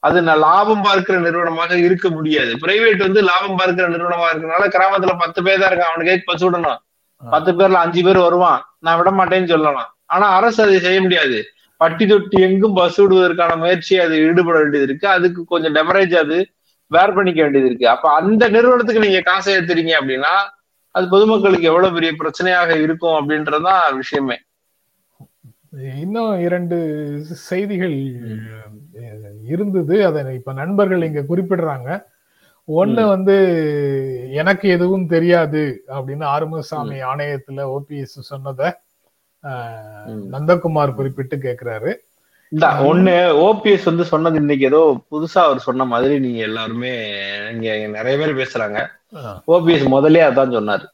அது 0.08 0.22
லாபம் 0.48 0.86
பார்க்கிற 0.88 1.16
நிறுவனமாக 1.26 1.78
இருக்க 1.88 2.08
முடியாது. 2.18 2.52
பிரைவேட் 2.64 3.06
வந்து 3.08 3.22
லாபம் 3.32 3.60
பார்க்கிற 3.62 3.88
நிறுவனமா 3.96 4.28
இருக்கனால 4.32 4.68
கிராமத்துல 4.76 5.16
பத்து 5.24 5.40
பேர் 5.48 5.62
தான் 5.62 5.72
இருக்கான் 5.72 5.92
அவனுக்கே 5.92 6.18
பஸ் 6.30 6.46
விடணும். 6.46 6.80
பத்து 7.18 7.52
பேர்ல 7.54 7.74
அஞ்சு 7.74 8.04
பேர் 8.04 8.18
வருவான். 8.18 8.62
நான் 8.80 8.98
விட 8.98 9.12
மாட்டேன்னு 9.12 9.48
சொல்லலாம். 9.48 9.98
ஆனா 10.06 10.36
அரசு 10.36 10.64
அதை 10.64 10.80
செய்ய 10.80 11.02
முடியாது. 11.02 11.44
பட்டி 11.78 12.08
தொட்டி 12.08 12.42
எங்கும் 12.42 12.74
பஸ் 12.74 13.02
விடுவதற்கான 13.02 13.56
முயற்சி 13.56 14.00
அது 14.00 14.16
ஈடுபட 14.16 14.58
வேண்டியது 14.58 14.88
இருக்கு. 14.90 15.08
அதுக்கு 15.08 15.46
கொஞ்சம் 15.46 15.76
டெமரேஜ் 15.76 16.16
அது 16.16 16.48
வேர் 16.88 17.14
பண்ணிக்க 17.14 17.42
வேண்டியது 17.42 17.70
இருக்கு. 17.70 17.90
அப்ப 17.90 18.14
அந்த 18.14 18.50
நிறுவனத்துக்கு 18.50 19.06
நீங்க 19.08 19.22
காசை 19.22 19.56
ஏத்துறீங்க 19.56 19.94
அப்படின்னா 20.02 20.36
அது 20.92 21.10
பொதுமக்களுக்கு 21.10 21.68
எவ்வளவு 21.68 21.94
பெரிய 21.94 22.12
பிரச்சனையாக 22.12 22.82
இருக்கும் 22.82 23.18
அப்படின்றதுதான் 23.20 23.96
விஷயமே. 23.96 24.38
இன்னும் 26.00 26.40
இரண்டு 26.40 26.78
செய்திகள் 27.26 27.96
இருந்தது. 29.44 30.06
அதை 30.06 30.36
இப்ப 30.36 30.54
நண்பர்கள் 30.54 31.04
இங்க 31.04 31.24
குறிப்பிடுறாங்க. 31.30 31.90
ஒண்ணு 32.68 33.02
வந்து 33.08 33.36
எனக்கு 34.32 34.70
எதுவும் 34.70 35.08
தெரியாது 35.08 35.62
அப்படின்னு 35.88 36.26
ஆறுமுகசாமி 36.36 36.98
ஆணையத்துல 37.12 37.66
ஓபிஎஸ் 37.76 38.16
சொன்னத. 38.32 38.72
நந்தகுமார் 40.34 40.96
குறிப்பிட்டு 40.96 41.38
கேக்குறாரு. 41.38 41.94
ஒண்ணு 42.90 43.14
ஓபிஎஸ் 43.46 43.88
வந்து 43.90 44.06
சொன்னது 44.06 44.36
இன்னைக்கு 44.36 44.66
ஏதோ 44.66 44.82
புதுசா 45.12 45.40
அவர் 45.44 45.66
சொன்ன 45.68 45.86
மாதிரி 45.86 46.20
நீங்க 46.20 46.40
எல்லாருமே 46.40 46.92
இங்க 47.52 47.76
நிறைய 47.98 48.16
பேர் 48.22 48.40
பேசுறாங்க. 48.42 48.80
ஓபிஎஸ் 49.48 49.86
முதல்லயே 49.96 50.24
அதான் 50.30 50.58
சொன்னாரு. 50.58 50.86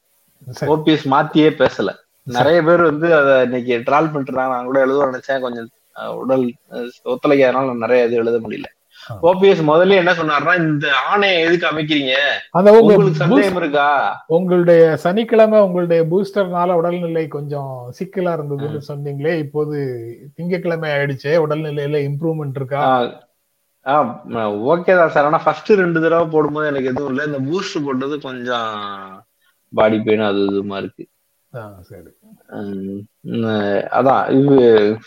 ஓபிஎஸ் 0.74 1.08
மாத்தியே 1.14 1.50
பேசல. 1.62 1.90
நிறைய 2.24 2.58
பேர் 2.62 2.82
வந்து 2.82 3.08
அத 3.16 3.42
இன்னைக்கு 3.44 3.78
ட்ரால் 3.78 4.12
இருந்தாங்க 4.16 4.50
நான் 4.54 4.66
கூட 4.66 4.80
எழுத 4.80 5.06
நினைச்சேன். 5.06 5.44
கொஞ்சம் 5.46 5.70
உடல் 6.16 6.46
ஒத்துழைக்காதனால 7.12 7.78
நிறைய 7.78 8.06
இது 8.06 8.16
எழுத 8.16 8.38
முடியல. 8.46 8.70
ஓபிஎஸ் 9.30 9.62
முதல்ல 9.70 10.00
என்ன 10.02 10.12
சொன்னாருன்னா 10.20 10.54
இந்த 10.64 10.88
ஆணையை 11.12 11.38
எதுக்கு 11.46 11.66
அமைக்கிறீங்க? 11.70 12.14
அந்த 12.58 12.72
உங்க 12.72 12.82
உங்களுக்கு 12.82 13.22
சந்தேகம் 13.22 13.60
இருக்கா? 13.62 13.88
உங்களுடைய 14.38 14.84
சனிக்கிழமை 15.06 15.60
உங்களுடைய 15.68 16.04
பூஸ்டர்னால 16.12 16.76
உடல்நிலை 16.82 17.26
கொஞ்சம் 17.38 17.74
சிக்கலா 18.00 18.34
இருந்ததுன்னு 18.38 18.82
சொன்னீங்களே 18.92 19.34
இப்போது 19.46 19.78
திங்கட்கிழமை 20.36 20.90
ஆயிடுச்சே 20.96 21.36
உடல்நிலையில 21.46 22.02
இம்ப்ரூவ்மெண்ட் 22.10 22.60
இருக்கா? 22.62 22.82
ஓகே 24.74 24.96
தான் 24.98 25.14
சார் 25.14 25.28
ஆனா 25.30 25.42
ஃபர்ஸ்ட் 25.46 25.72
ரெண்டு 25.84 26.02
தடவை 26.02 26.26
போடும்போது 26.34 26.70
எனக்கு 26.72 26.92
எதுவும் 26.92 27.12
இல்லை. 27.14 27.26
இந்த 27.30 27.40
பூஸ்ட் 27.50 27.86
போட்டது 27.86 28.18
கொஞ்சம் 28.28 28.76
பாடி 29.74 30.00
பெயின் 30.08 30.30
அது 30.30 30.42
இதுமா 30.52 30.78
இருக்கு. 30.84 31.04
அதான் 33.98 34.24
இது 34.40 34.58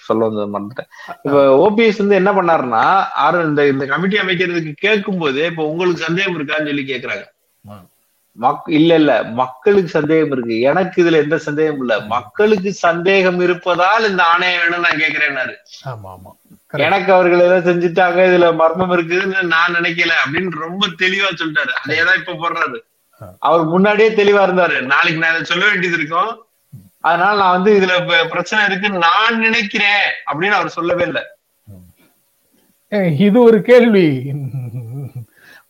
சொல்ல 0.02 0.28
வந்தது 0.28 0.48
மறந்துட்டேன். 0.54 0.90
இப்ப 1.22 1.38
ஓபிஎஸ் 1.64 1.98
வந்து 1.98 2.14
என்ன 2.14 2.32
பண்ணாருன்னா 2.32 2.82
ஆறு 3.24 3.44
இந்த 3.44 3.68
இந்த 3.68 3.86
கமிட்டி 3.86 4.18
அமைக்கிறதுக்கு 4.18 4.72
கேட்கும் 4.72 5.18
போது 5.18 5.46
இப்ப 5.46 5.66
உங்களுக்கு 5.66 6.02
சந்தேகம் 6.04 6.38
இருக்கான்னு 6.38 6.66
சொல்லி 6.66 6.94
கேக்குறாங்க. 6.94 7.24
மக் 8.32 8.68
இல்ல 8.68 8.94
இல்ல 8.94 9.22
மக்களுக்கு 9.22 9.88
சந்தேகம் 9.88 10.30
இருக்கு. 10.30 10.60
எனக்கு 10.60 11.04
இதுல 11.04 11.22
எந்த 11.22 11.38
சந்தேகம் 11.38 11.80
இல்ல. 11.80 12.00
மக்களுக்கு 12.00 12.72
சந்தேகம் 12.72 13.40
இருப்பதால் 13.40 14.10
இந்த 14.10 14.22
ஆணையம் 14.24 14.60
வேணும் 14.60 14.80
நான் 14.80 15.00
கேக்குறேன்னாரு. 15.00 15.54
ஆமா 15.84 16.10
ஆமா. 16.16 16.32
Correct. 16.70 16.86
எனக்கு 16.86 17.12
அவர்கள் 17.12 17.40
ஏதோ 17.40 17.58
செஞ்சுட்டாங்க 17.60 18.20
இதுல 18.28 18.54
மர்மம் 18.54 18.90
இருக்குதுன்னு 18.90 19.42
நான் 19.42 19.74
நினைக்கல 19.74 20.12
அப்படின்னு 20.22 20.50
ரொம்ப 20.50 20.86
தெளிவா 20.86 21.28
சொல்லிட்டாரு. 21.36 21.72
அதேதான் 21.84 22.18
இப்ப 22.18 22.32
போடுறாரு. 22.32 22.78
அவர் 23.38 23.64
முன்னாடியே 23.64 24.10
தெளிவா 24.10 24.42
இருந்தாரு. 24.44 24.80
நாளைக்கு 24.80 25.20
நான் 25.20 25.30
இதை 25.30 25.44
சொல்ல 25.44 25.64
வேண்டியது 25.70 25.98
இருக்கும். 25.98 26.46
அதனால 27.00 27.38
நான் 27.38 27.62
வந்து 27.62 27.80
இதுல 27.80 28.28
பிரச்சனை 28.28 28.64
இருக்குன்னு 28.66 28.98
நான் 28.98 29.38
நினைக்கிறேன் 29.38 30.10
அப்படின்னு 30.32 30.50
அவர் 30.50 30.68
சொல்லவே 30.68 31.04
இல்லை. 31.04 31.22
இது 33.18 33.42
ஒரு 33.42 33.62
கேள்வி. 33.62 34.32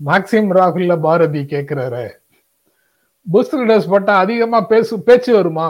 மாக்சிம் 0.06 0.50
ராகுல்ல 0.58 1.00
பாரதி 1.00 1.40
கேக்குறாரு. 1.40 2.10
பூஸ்டர் 3.32 3.66
டோஸ் 3.68 3.88
போட்டா 3.88 4.18
அதிகமா 4.18 4.60
பேசு 4.60 5.02
பேச்சு 5.02 5.34
வருமா? 5.34 5.68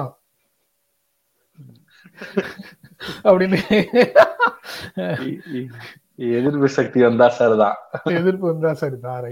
அப்படின்னு. 3.25 3.61
எதிர்ப்பு 6.19 6.69
சக்தி 6.75 6.99
வந்தா 7.05 7.27
சார் 7.37 7.55
தான் 7.61 7.77
எதிர்ப்பு 8.17 8.47
வந்தா 8.51 8.71
சரி 8.81 8.99
தாரை 9.03 9.31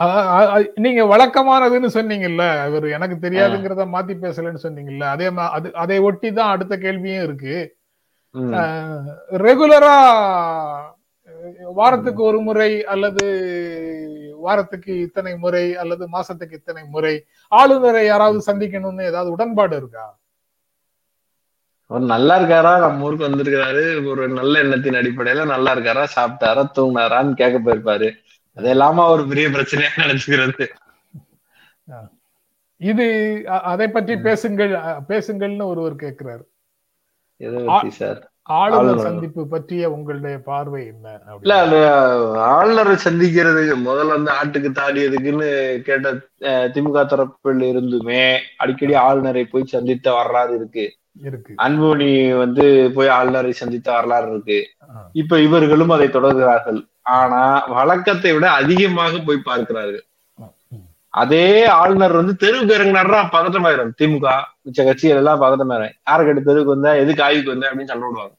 அ- 0.00 0.08
அ- 0.32 0.48
அ- 0.54 0.72
நீங்க 0.84 1.02
வழக்கமானதுன்னு 1.10 1.88
சொன்னீங்கல்ல 1.94 2.44
அவர் 2.64 2.84
எனக்கு 2.96 3.16
தெரியாதுங்கிறத 3.24 3.84
மாத்தி 3.94 4.14
பேசலன்னு 4.20 4.64
சொன்னீங்கல்ல 4.64 5.06
அதே 5.14 5.28
மா- 5.36 5.52
அது 5.56 5.68
அதை 5.82 5.96
ஒட்டி 6.04 6.28
தான் 6.34 6.52
அடுத்த 6.54 6.74
கேள்வியும் 6.84 7.24
இருக்கு. 7.24 7.56
ரெகுலரா 9.42 9.94
வாரத்துக்கு 11.78 12.22
ஒரு 12.24 12.38
முறை 12.46 12.70
அல்லது 12.92 13.24
வாரத்துக்கு 14.40 14.92
இத்தனை 15.06 15.32
முறை 15.38 15.64
அல்லது 15.76 16.04
மாசத்துக்கு 16.12 16.58
இத்தனை 16.58 16.82
முறை 16.88 17.14
ஆளுநரை 17.52 18.02
யாராவது 18.06 18.40
சந்திக்கணும்னு 18.48 19.02
ஏதாவது 19.04 19.30
உடன்பாடு 19.36 19.76
இருக்கா? 19.76 20.06
அவர் 21.90 22.02
நல்லா 22.12 22.34
இருக்காரா? 22.38 22.72
நம்ம 22.78 23.04
ஊருக்கு 23.04 23.28
வந்திருக்காரு 23.28 23.82
ஒரு 24.10 24.22
நல்ல 24.30 24.54
எண்ணத்தின் 24.58 24.98
அடிப்படையில 25.00 25.46
நல்லா 25.46 25.70
இருக்காரா? 25.74 26.04
சாப்பிட்டாரா? 26.16 26.64
தூங்கினாரான்னு 26.78 27.40
கேட்க 27.40 27.58
போயிருப்பாரு. 27.60 28.08
அது 28.56 28.68
இல்லாம 28.70 29.06
ஒரு 29.14 29.24
பெரிய 29.30 29.48
பிரச்சனையா 29.48 29.90
நினைச்சுக்கிறது. 30.02 30.66
இது 32.80 33.06
அதை 33.72 33.86
பற்றி 33.88 34.14
பேசுங்கள். 34.26 34.72
பேசுங்கள்னு 35.08 35.70
ஒருவர் 35.72 36.02
கேட்கிறாரு. 36.04 36.44
ஆளுநர். 38.58 39.02
சந்திப்பு 39.06 39.42
பற்றிய 39.48 39.88
உங்களுடைய 39.94 40.36
பார்வை 40.46 40.82
என்ன 40.92 41.08
இல்ல. 41.40 41.56
அது 41.64 41.78
ஆளுநரை 42.52 42.94
சந்திக்கிறதுக்கு 43.04 43.74
முதல்ல 43.88 44.14
வந்து 44.16 44.30
ஆட்டுக்கு 44.38 44.70
தாடியதுக்குன்னு 44.78 45.48
கேட்ட 45.88 46.12
திமுக 46.74 47.02
தரப்பில் 47.12 47.64
இருந்துமே 47.72 48.22
அடிக்கடி 48.56 48.94
ஆளுநரை 49.06 49.44
போய் 49.44 49.72
சந்தித்த 49.74 50.12
வரலாறு 50.12 50.54
இருக்கு 50.54 50.66
இருக்கு. 50.80 50.86
அன்புமணி 51.64 52.38
வந்து 52.38 52.64
போய் 52.94 53.08
ஆளுநரை 53.08 53.52
சந்தித்த 53.52 53.92
வரலாறு 53.92 54.28
இருக்கு. 54.30 54.58
இப்ப 55.12 55.40
இவர்களும் 55.40 55.90
அதை 55.90 56.08
தொடர்கிறார்கள். 56.08 56.80
ஆனா 57.02 57.40
வழக்கத்தை 57.68 58.32
விட 58.32 58.50
அதிகமாக 58.50 59.18
போய் 59.18 59.46
பார்க்கிறார்கள். 59.48 60.04
அதே 61.08 61.66
ஆளுநர் 61.66 62.18
வந்து 62.20 62.34
தெருவுக்கு 62.36 62.76
இறங்கினாருன்னா 62.78 63.20
பதட்டமாயிரும். 63.34 63.92
திமுக 64.00 64.26
மிச்ச 64.64 64.84
கட்சிகள் 64.84 65.16
எல்லாம் 65.16 65.42
பதட்டமாயிரும். 65.42 65.94
யாரை 66.08 66.26
கேட்டு 66.26 66.42
தெருவுக்கு 66.42 66.74
வந்தா 66.74 66.92
எதுக்கு 66.92 67.22
ஆய்வுக்கு 67.22 67.54
வந்தா 67.54 67.68
அப்படின்னு 67.68 67.90
சண்டை 67.92 68.08
விடுவாங்க. 68.08 68.34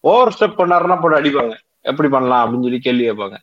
ஓவர் 0.00 0.34
ஸ்டெப் 0.36 0.58
பண்ணாருன்னா 0.60 1.00
போட்டு 1.00 1.20
அடிப்பாங்க. 1.20 1.54
எப்படி 1.80 2.08
பண்ணலாம் 2.08 2.42
அப்படின்னு 2.44 2.66
சொல்லி 2.66 2.80
கேள்வி 2.80 3.10
கேட்பாங்க. 3.10 3.36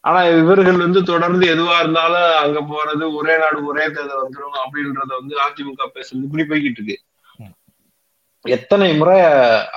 ஆனா 0.00 0.24
இவர்கள் 0.24 0.76
வந்து 0.76 1.02
தொடர்ந்து 1.02 1.44
எதுவா 1.54 1.76
இருந்தாலும் 1.78 2.28
அங்க 2.44 2.58
போறது 2.72 3.04
ஒரே 3.16 3.38
நாடு 3.38 3.66
ஒரே 3.66 3.84
தேர்தல் 3.84 4.22
வந்துடும் 4.24 4.58
அப்படின்றத 4.62 5.12
வந்து 5.20 5.34
அதிமுக 5.46 5.86
பேசுறது 5.94 6.26
இப்படி 6.28 6.44
போய்கிட்டு 6.50 6.80
இருக்கு. 6.80 6.96
எத்தனை 8.48 8.88
முறை 8.96 9.16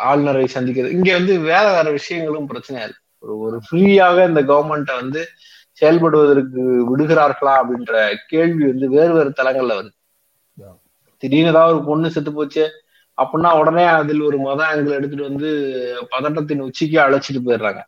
ஆளுநரை 0.10 0.46
சந்திக்கிறது? 0.54 0.96
இங்க 0.98 1.10
வந்து 1.14 1.34
வேற 1.40 1.66
வேற 1.74 1.88
விஷயங்களும் 1.92 2.50
பிரச்சனையா 2.50 2.86
இருக்கு. 2.88 3.04
ஒரு 3.24 3.34
ஒரு 3.40 3.58
ஃப்ரீயாக 3.66 4.28
இந்த 4.28 4.42
கவர்மெண்ட்டை 4.42 4.96
வந்து 5.02 5.22
செயல்படுவதற்கு 5.82 6.62
விடுகிறார்களா 6.90 7.54
அப்படின்ற 7.62 7.94
கேள்வி 8.28 8.64
வந்து 8.68 8.88
வேறு 8.90 9.14
வேறு 9.14 9.32
தளங்கள்ல 9.40 9.78
வருது. 9.80 9.94
திடீர்னு 11.24 11.50
ஏதாவது 11.50 11.76
ஒரு 11.76 11.84
பொண்ணு 11.86 12.12
செத்து 12.12 12.32
போச்சு 12.34 12.64
அப்படின்னா 13.18 13.50
உடனே 13.60 13.86
அதில் 14.00 14.22
ஒரு 14.22 14.38
மத 14.38 14.60
ஆங்கிள் 14.70 14.98
எடுத்துட்டு 14.98 15.30
வந்து 15.30 15.50
பதட்டத்தின் 16.14 16.66
உச்சிக்கு 16.68 16.98
அழைச்சிட்டு 17.00 17.42
போயிடுறாங்க. 17.46 17.82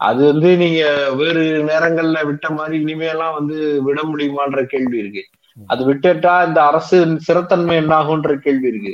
அது 0.00 0.20
வந்து 0.32 0.50
நீங்க 0.56 0.82
வேறு 1.20 1.42
நேரங்கள்ல 1.70 2.18
விட்ட 2.26 2.46
மாதிரி 2.50 2.76
இனிமேலாம் 2.84 3.36
வந்து 3.38 3.56
விட 3.82 4.00
முடியுமான்ற 4.02 4.62
கேள்வி 4.64 4.98
இருக்கு. 4.98 5.22
அது 5.66 5.82
விட்டுட்டா 5.90 6.34
இந்த 6.46 6.60
அரசு 6.64 6.98
சிறத்தன்மை 7.28 7.76
என்னாகும்ன்ற 7.82 8.34
கேள்வி 8.38 8.68
இருக்கு. 8.68 8.92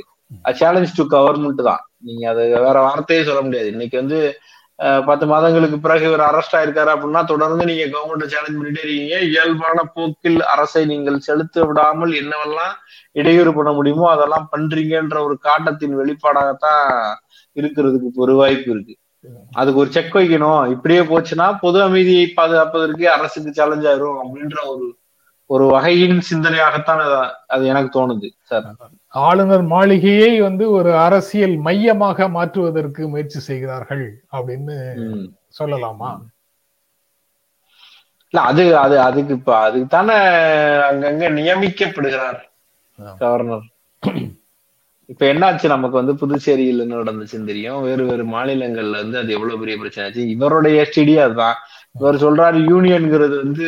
சேலஞ்ச் 0.59 0.97
டு 0.99 1.03
கவர்மெண்ட் 1.15 1.61
தான். 1.69 1.81
நீங்க 2.07 2.23
அது 2.31 2.43
வேற 2.67 2.77
வார்த்தையே 2.87 3.21
சொல்ல 3.29 3.41
முடியாது. 3.47 3.69
இன்னைக்கு 3.75 3.97
வந்து 4.01 4.19
பத்து 5.07 5.25
மாதங்களுக்கு 5.31 5.77
பிறகு 5.85 6.05
இவர் 6.09 6.23
அரெஸ்ட் 6.27 6.55
ஆயிருக்காரு 6.57 6.91
அப்படின்னா 6.93 7.21
தொடர்ந்து 7.31 7.63
நீங்க 7.69 7.85
கவர்மெண்ட் 7.95 8.33
சேலஞ்ச் 8.33 8.59
பண்ணிட்டே 8.59 8.83
இருக்கீங்க. 8.85 9.15
இயல்பான 9.31 9.83
போக்கில் 9.95 10.39
அரசை 10.53 10.83
நீங்கள் 10.91 11.17
செலுத்த 11.27 11.65
விடாமல் 11.69 12.13
என்னவெல்லாம் 12.21 12.73
இடையூறு 13.21 13.51
பண்ண 13.57 13.71
முடியுமோ 13.79 14.05
அதெல்லாம் 14.15 14.47
பண்றீங்கன்ற 14.53 15.17
ஒரு 15.27 15.35
காட்டத்தின் 15.47 15.99
வெளிப்பாடாகத்தான் 16.01 16.85
இருக்கிறதுக்கு 17.55 18.23
ஒரு 18.25 18.35
வாய்ப்பு 18.41 18.69
இருக்கு. 18.73 18.95
அதுக்கு 19.59 19.81
ஒரு 19.83 19.89
செக் 19.95 20.15
வைக்கணும். 20.19 20.61
இப்படியே 20.75 21.01
போச்சுன்னா 21.11 21.47
பொது 21.63 21.77
அமைதியை 21.87 22.25
பாதுகாப்பதற்கு 22.37 23.05
அரசுக்கு 23.15 23.51
சேலஞ்ச் 23.59 23.87
ஆயிரும் 23.91 24.19
அப்படின்ற 24.23 24.59
ஒரு 24.73 24.85
ஒரு 25.51 25.65
வகையின் 25.65 26.21
சிந்தனையாகத்தான் 26.31 27.29
அது- 27.49 27.65
எனக்கு 27.65 27.99
தோணுது 27.99 28.29
சார். 28.41 28.75
ஆளுநர் 29.07 29.61
மாளிகையை 29.61 30.41
வந்து 30.41 30.71
ஒரு 30.71 30.97
அரசியல் 30.97 31.55
மையமாக 31.55 32.29
மாற்றுவதற்கு 32.29 33.09
முயற்சி 33.09 33.39
செய்கிறார்கள் 33.39 34.23
அப்படின்னு. 34.31 34.93
சொல்லலாமா? 35.59 36.19
இல்ல 38.29 38.45
அது 38.45 38.77
அது 38.77 38.99
அதுக்கு 38.99 39.33
இப்ப 39.33 39.57
அதுக்கு 39.57 39.87
தானே 39.87 40.13
அங்கங்க 40.91 41.31
நியமிக்கப்படுகிறார். 41.31 42.39
கவர்னர். 43.17 43.61
இப்ப 45.05 45.25
என்னாச்சு? 45.25 45.67
நமக்கு 45.67 46.03
வந்து 46.03 46.13
புதுச்சேரியில் 46.13 46.91
நடந்துச்சுன்னு 46.91 47.45
தெரியும். 47.45 47.81
வேறு 47.81 48.05
வேறு 48.05 48.23
மாநிலங்கள்ல 48.23 48.91
வந்து 48.91 49.17
அது 49.17 49.33
எவ்வளவு 49.33 49.59
பெரிய 49.59 49.77
பிரச்சனை 49.77 50.09
ஆச்சு? 50.09 50.29
இவருடைய 50.29 50.89
எஸ்டிடி 50.89 51.17
அதுதான். 51.17 51.55
இவர் 51.95 52.17
சொல்றாரு 52.23 52.57
யூனியன்ங்கிறது 52.71 53.35
வந்து 53.43 53.67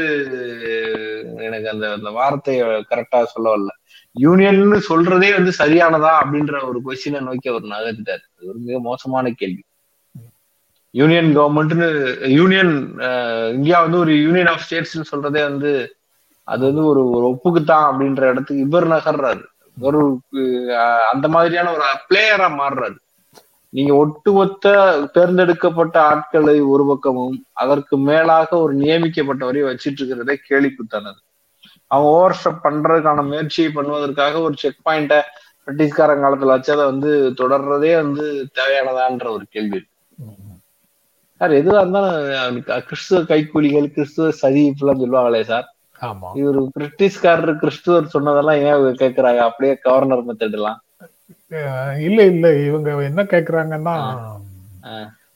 எனக்கு 1.48 1.68
அந்த 1.70 1.86
அந்த 1.98 2.10
வார்த்தையை 2.20 2.66
கரெக்டா 2.92 3.20
சொல்ல 3.34 3.48
வரல 3.54 3.72
யூனியன் 4.16 4.62
சொல்றதே 4.90 5.30
வந்து 5.38 5.52
சரியானதா 5.60 6.12
அப்படின்ற 6.22 6.56
ஒரு 6.70 6.80
கொஸ்டினை 6.86 7.22
நோக்கி 7.28 7.50
அவர் 7.50 7.72
நகர்ந்துட்டார். 7.74 8.24
அது 8.36 8.50
ஒரு 8.52 8.60
மிக 8.68 8.80
மோசமான 8.90 9.32
கேள்வி. 9.42 9.64
யூனியன் 10.94 11.30
கவர்மெண்ட்னு 11.38 11.88
யூனியன் 12.40 12.74
இந்தியா 13.56 13.78
வந்து 13.82 13.98
ஒரு 13.98 14.14
யூனியன் 14.26 14.52
ஆஃப் 14.54 14.66
ஸ்டேட்ஸ்னு 14.66 15.10
சொல்றதே 15.12 15.42
வந்து 15.50 15.72
அது 16.48 16.62
வந்து 16.70 16.84
ஒரு 16.86 17.02
ஒரு 17.10 17.26
ஒப்புக்குத்தான் 17.34 17.88
அப்படின்ற 17.90 18.22
இடத்துக்கு 18.32 18.66
இவர் 18.68 18.88
நகர்றாரு. 18.88 19.44
ஒரு 19.78 20.00
அந்த 21.12 21.28
மாதிரியான 21.36 21.72
ஒரு 21.72 21.86
பிளேயரா 22.10 22.48
மாறுறாரு. 22.62 22.98
நீங்க 23.74 23.94
ஒட்டுமொத்த 23.96 24.66
தேர்ந்தெடுக்கப்பட்ட 25.14 26.02
ஆட்களை 26.04 26.62
ஒரு 26.74 26.86
பக்கமும் 26.86 27.36
அதற்கு 27.54 27.98
மேலாக 27.98 28.60
ஒரு 28.60 28.74
நியமிக்கப்பட்டவரை 28.78 29.62
வச்சிட்டு 29.68 30.00
இருக்கிறதே 30.00 30.36
கேலிக்குத்தானது. 30.50 31.20
அவன் 31.92 32.08
ஓவர் 32.08 32.38
ஸ்டெப் 32.40 32.64
பண்றதுக்கான 32.64 33.24
முயற்சியை 33.26 33.72
பண்ணுவதற்காக 33.76 34.42
ஒரு 34.42 34.56
செக் 34.58 34.84
பாயிண்ட 34.90 35.16
பிரிட்டிஷ்காரன் 35.68 36.24
காலத்துல 36.24 36.54
வச்சு 36.54 36.72
அதை 36.72 36.86
வந்து 36.86 37.10
தொடர்றதே 37.38 37.94
வந்து 37.96 38.26
தேவையானதான்ற 38.60 39.28
ஒரு 39.30 39.46
கேள்வி 39.50 39.82
சார் 41.42 41.52
எதுவா 41.52 41.80
இருந்தாலும் 41.80 42.58
கிறிஸ்துவ 42.88 43.22
கைக்கூலிகள் 43.22 43.94
கிறிஸ்துவ 43.94 44.32
சதி 44.32 44.64
இப்பெல்லாம் 44.70 45.02
சொல்லுவாங்களே 45.02 45.42
சார்? 45.42 45.68
ஆமா. 46.02 46.30
இவர் 46.34 46.60
பிரிட்டிஷ்காரர் 46.78 47.60
கிறிஸ்துவர் 47.62 48.14
சொன்னதெல்லாம் 48.16 48.62
ஏன் 48.68 49.00
கேக்குறாங்க? 49.02 49.38
அப்படியே 49.38 49.74
கவர்னர் 49.82 50.28
மெத்தட் 50.28 50.58
எல்லாம். 50.60 50.78
இல்ல 52.08 52.20
இல்ல 52.34 52.48
இவங்க 52.68 52.90
என்ன 53.10 53.22
கேக்குறாங்கன்னா. 53.34 53.96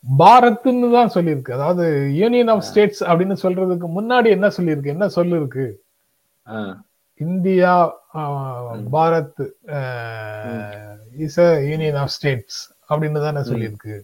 பாரத்னு 0.04 0.88
தான் 0.96 1.14
சொல்லியிருக்கு. 1.16 1.52
அதாவது 1.58 1.86
யூனியன் 2.22 2.52
ஆஃப் 2.54 2.66
ஸ்டேட்ஸ் 2.70 3.02
அப்படின்னு 3.10 3.36
சொல்றதுக்கு 3.44 3.88
முன்னாடி 3.98 4.30
என்ன 4.38 4.48
சொல்லியிருக்கு? 4.58 4.94
என்ன 4.96 5.08
சொல்லிருக்கு 5.18 5.66
India 7.20 7.74
Bharat 8.96 9.42
is 11.26 11.40
a 11.46 11.48
union 11.70 12.00
of 12.04 12.14
states 12.16 12.60
அப்படின்னு 12.90 13.20
தானே 13.28 13.42
சொல்லியிருக்கு. 13.50 13.96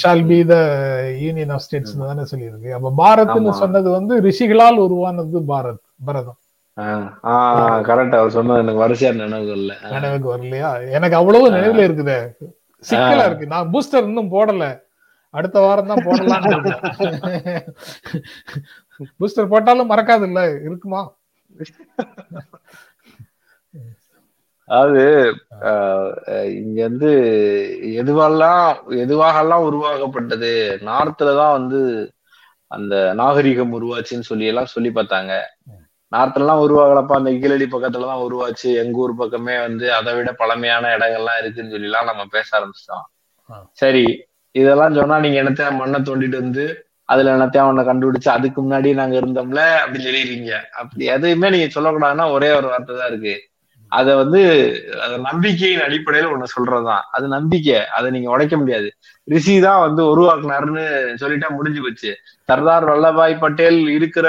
Shall 0.00 0.24
be 0.30 0.38
the 0.52 0.54
union 1.24 1.52
of 1.56 1.64
states 1.66 1.96
தானே 2.10 2.24
சொல்லியிருக்கு. 2.32 2.70
அப்ப 2.78 2.92
பாரத்னு. 3.02 3.52
சொன்னது 3.62 3.88
வந்து 3.98 4.14
ரிஷிகளால் 4.28 4.82
உருவானது 4.86 5.40
பாரத் 5.52 5.82
பரதம். 6.08 6.38
கரெக்ட் 7.88 8.16
அவர் 8.18 8.34
சொன்னது 8.36 8.62
எனக்கு 8.64 8.82
வரிசையா 8.84 9.10
நினைவு 9.16 9.52
இல்ல 9.58 9.72
நினைவுக்கு 9.94 10.28
வரலையா? 10.34 10.70
எனக்கு 10.96 11.16
அவ்வளவு 11.20 11.54
நினைவுல 11.56 11.86
இருக்குதே. 11.88 12.18
சிக்கலா 12.82 13.26
இருக்கு. 13.28 13.52
நான் 13.54 13.70
பூஸ்டர் 13.72 14.08
இன்னும் 14.10 14.32
போடல. 14.36 14.64
அடுத்த 15.34 15.58
வாரம் 15.64 15.90
தான் 15.90 16.04
போடலாம்னு 16.06 16.72
பூஸ்டர் 19.20 19.52
போட்டாலும் 19.52 19.90
மறக்காது 19.92 20.26
இல்ல. 20.30 20.40
இருக்குமா? 20.66 21.02
அதாவது 24.68 25.04
இங்க 26.58 26.78
வந்து 26.88 27.10
எதுவெல்லாம் 28.00 28.66
எதுவாகலாம் 29.04 29.66
உருவாக்கப்பட்டது? 29.68 30.52
நார்த்ல 30.88 31.34
தான் 31.40 31.56
வந்து 31.58 31.80
அந்த 32.70 32.94
நாகரிகம் 33.20 33.74
உருவாச்சுன்னு 33.78 34.28
சொல்லி 34.30 34.50
எல்லாம் 34.50 34.74
சொல்லி 34.74 34.90
பார்த்தாங்க. 34.98 35.32
நார்த்ல 36.12 36.44
எல்லாம் 36.44 36.62
உருவாகலப்பா. 36.66 37.14
அந்த 37.20 37.30
கீழடி 37.42 37.66
பக்கத்துல 37.74 38.08
தான் 38.10 38.24
உருவாச்சு. 38.26 38.68
எங்க 38.82 39.02
ஊர் 39.04 39.20
பக்கமே 39.22 39.56
வந்து 39.66 39.86
அதை 39.98 40.12
விட 40.14 40.32
பழமையான 40.40 40.90
இடங்கள்லாம் 40.96 41.40
இருக்குன்னு 41.42 41.74
சொல்லி 41.74 41.90
எல்லாம் 41.90 42.10
நம்ம 42.10 42.24
பேச 42.36 42.48
ஆரம்பிச்சிட்டோம். 42.58 43.06
சரி 43.82 44.04
இதெல்லாம் 44.54 44.96
சொன்னா 45.00 45.16
நீங்க 45.24 45.38
என்னத்த 45.42 45.68
மண்ணை 45.80 45.98
தோண்டிட்டு 46.08 46.42
வந்து 46.44 46.64
அதுல 47.12 47.30
என்னத்தையும் 47.36 47.66
அவனை 47.66 47.82
கண்டுபிடிச்சு 47.84 48.28
அதுக்கு 48.34 48.58
முன்னாடி 48.62 48.90
நாங்க 48.98 49.14
இருந்தோம்ல 49.20 49.62
அப்படின்னு 49.82 50.06
சொல்லிடுறீங்க. 50.08 50.52
அப்படி 50.80 51.04
எதுவுமே 51.14 51.48
நீங்க 51.50 51.68
சொல்லக்கூடாதுன்னா 51.76 52.26
ஒரே 52.36 52.50
ஒரு 52.58 52.66
வார்த்தை 52.66 52.94
தான் 52.98 53.10
இருக்கு. 53.12 53.34
அத 53.92 54.08
வந்து 54.16 54.40
நம்பிக்கையின் 55.26 55.82
அடிப்படையில 55.86 56.30
ஒண்ணு 56.34 56.46
சொல்றதுதான். 56.54 57.02
அது 57.16 57.26
நம்பிக்கை. 57.28 57.78
அதை 57.96 58.06
நீங்க 58.10 58.28
உடைக்க 58.30 58.54
முடியாது. 58.56 58.88
ரிஷி 59.28 59.54
தான் 59.60 59.82
வந்து 59.86 60.02
உருவாக்குனாருன்னு 60.12 60.84
சொல்லிட்டா 61.22 61.48
முடிஞ்சு 61.58 61.82
போச்சு. 61.82 62.12
சர்தார் 62.50 62.86
வல்லபாய் 62.90 63.34
பட்டேல் 63.38 63.80
இருக்கிற 63.88 64.28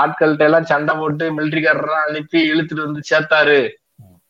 ஆட்கள்கிட்ட 0.00 0.38
எல்லாம் 0.38 0.64
சண்டை 0.64 0.96
போட்டு 0.96 1.38
மிலிட்டரிக்காரரெல்லாம் 1.38 2.08
அனுப்பி 2.08 2.52
இழுத்துட்டு 2.52 2.84
வந்து 2.84 3.00
சேர்த்தாரு. 3.10 3.70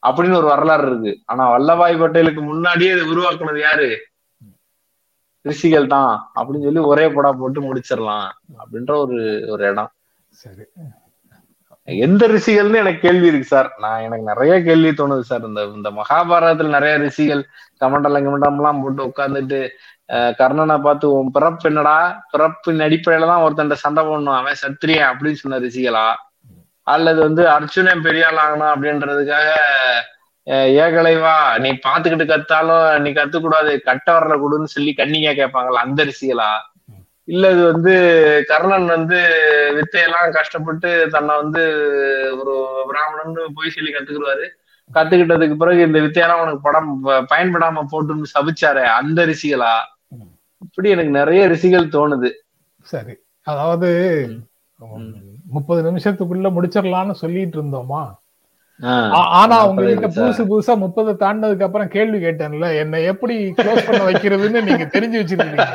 அப்படின்னு 0.07 0.37
ஒரு 0.37 0.47
வரலாறு 0.47 0.87
இருக்கு. 0.87 1.19
ஆனா 1.25 1.59
வல்லபாய் 1.59 2.01
பட்டேலுக்கு 2.01 2.41
முன்னாடியே 2.41 2.93
இதை 2.93 3.09
உருவாக்குனது 3.09 3.59
யாரு? 3.59 3.99
ரிஷிகள் 5.43 5.87
தான். 5.87 6.31
அப்படின்னு 6.37 6.63
சொல்லி 6.63 6.79
ஒரே 6.79 7.07
படா 7.07 7.33
போட்டு 7.33 7.75
முடிச்சிடலாம் 7.75 8.29
அப்படின்ற 8.59 8.97
ஒரு 8.97 9.47
ஒரு 9.49 9.65
இடம். 9.65 9.93
சரி. 10.29 10.63
எந்த 11.83 12.29
ரிஷிகள்னு 12.29 12.75
எனக்கு 12.75 12.99
கேள்வி 13.01 13.27
இருக்கு 13.27 13.47
சார். 13.47 13.75
நான் 13.79 14.01
எனக்கு 14.01 14.25
நிறைய 14.25 14.63
கேள்வி 14.63 14.89
தோணுது 14.89 15.21
சார். 15.21 15.45
இந்த 15.45 15.65
இந்த 15.65 15.91
மகாபாரதத்துல 15.91 16.69
நிறைய 16.69 16.97
ரிஷிகள் 16.97 17.47
கமண்டலம் 17.81 18.57
எல்லாம் 18.57 18.83
போட்டு 18.83 19.05
உட்காந்துட்டு 19.05 19.69
கர்ணனை 20.41 20.77
பார்த்து 20.87 21.07
உன் 21.19 21.31
பிறப்பு 21.37 21.67
என்னடா? 21.71 21.97
பிறப்பின் 22.33 22.85
அடிப்படையில 22.87 23.29
தான் 23.31 23.45
ஒருத்தன் 23.45 23.85
சண்டை 23.85 24.03
போடணும். 24.09 24.39
அவன் 24.41 24.61
சத்திரியன் 24.65 25.11
அப்படின்னு 25.11 25.41
சொன்ன 25.43 25.61
ரிசிகலா 25.67 26.07
அல்லது 26.87 27.21
வந்து 27.27 27.43
அர்ஜுனன் 27.57 28.05
பெரிய 28.07 28.27
ஆள் 28.29 28.41
ஆகணும் 28.43 28.73
அப்படின்றதுக்காக 28.73 29.49
ஏகலைவா 30.85 31.37
நீ 31.63 31.69
பாத்துக்கிட்டு 31.87 32.27
கத்தாலும் 32.33 32.87
நீ 33.05 33.11
கத்துக்கூடாது. 33.19 33.73
கட்ட 33.89 34.07
வரல 34.17 34.35
கொடுன்னு 34.43 34.75
சொல்லி 34.75 34.93
கண்ணிங்க 34.99 35.31
கேட்பாங்களா 35.41 35.85
அந்த 35.87 36.05
ரிசிகலா 36.11 36.51
இல்ல 37.33 37.51
இது 37.55 37.63
வந்து 37.73 37.93
கர்ணன் 38.51 38.89
வந்து 38.97 39.19
வித்தையெல்லாம் 39.77 40.35
கஷ்டப்பட்டு 40.37 40.91
தன்னை 41.15 41.35
வந்து 41.43 41.63
ஒரு 42.41 42.55
பிராமணன் 42.91 43.55
போய் 43.57 43.75
சொல்லி 43.77 43.91
கத்துக்கிடுவாரு. 43.95 44.47
கத்துக்கிட்டதுக்கு 44.91 45.57
பிறகு 45.63 45.81
இந்த 45.89 45.99
வித்தையெல்லாம் 46.05 46.43
உனக்கு 46.45 46.63
படம் 46.67 46.91
பயன்படாம 47.33 47.85
போட்டுன்னு 47.93 48.35
சபிச்சாரு 48.35 48.83
அந்த 48.99 49.21
ரிசிகலா 49.33 49.75
இப்படி 50.65 50.89
எனக்கு 50.91 51.13
நிறைய 51.13 51.43
ரிஷிகள் 51.47 51.93
தோணுது. 51.93 52.31
சரி. 52.87 53.15
அதாவது 53.47 53.89
முப்பது 55.51 55.81
நிமிஷத்துக்குள்ள 55.83 56.49
முடிச்சிடலாம்னு 56.57 57.21
சொல்லிட்டு 57.23 57.57
இருந்தோமா? 57.59 58.03
ஆனா 59.39 59.57
உங்ககிட்ட 59.67 60.09
புதுசு 60.15 60.43
புதுசா 60.51 60.75
முப்பது 60.77 61.11
தாண்டதுக்கு 61.21 61.67
அப்புறம் 61.67 61.89
கேள்வி 61.89 62.19
கேட்டேன்ல 62.19 62.69
என்னை 62.79 63.01
எப்படி 63.13 63.35
க்ளோஸ் 63.59 63.87
பண்ண 63.87 64.01
வைக்கிறதுன்னு 64.09 64.63
நீங்க 64.63 64.87
தெரிஞ்சு 64.95 65.21
வச்சிருக்கீங்க. 65.21 65.67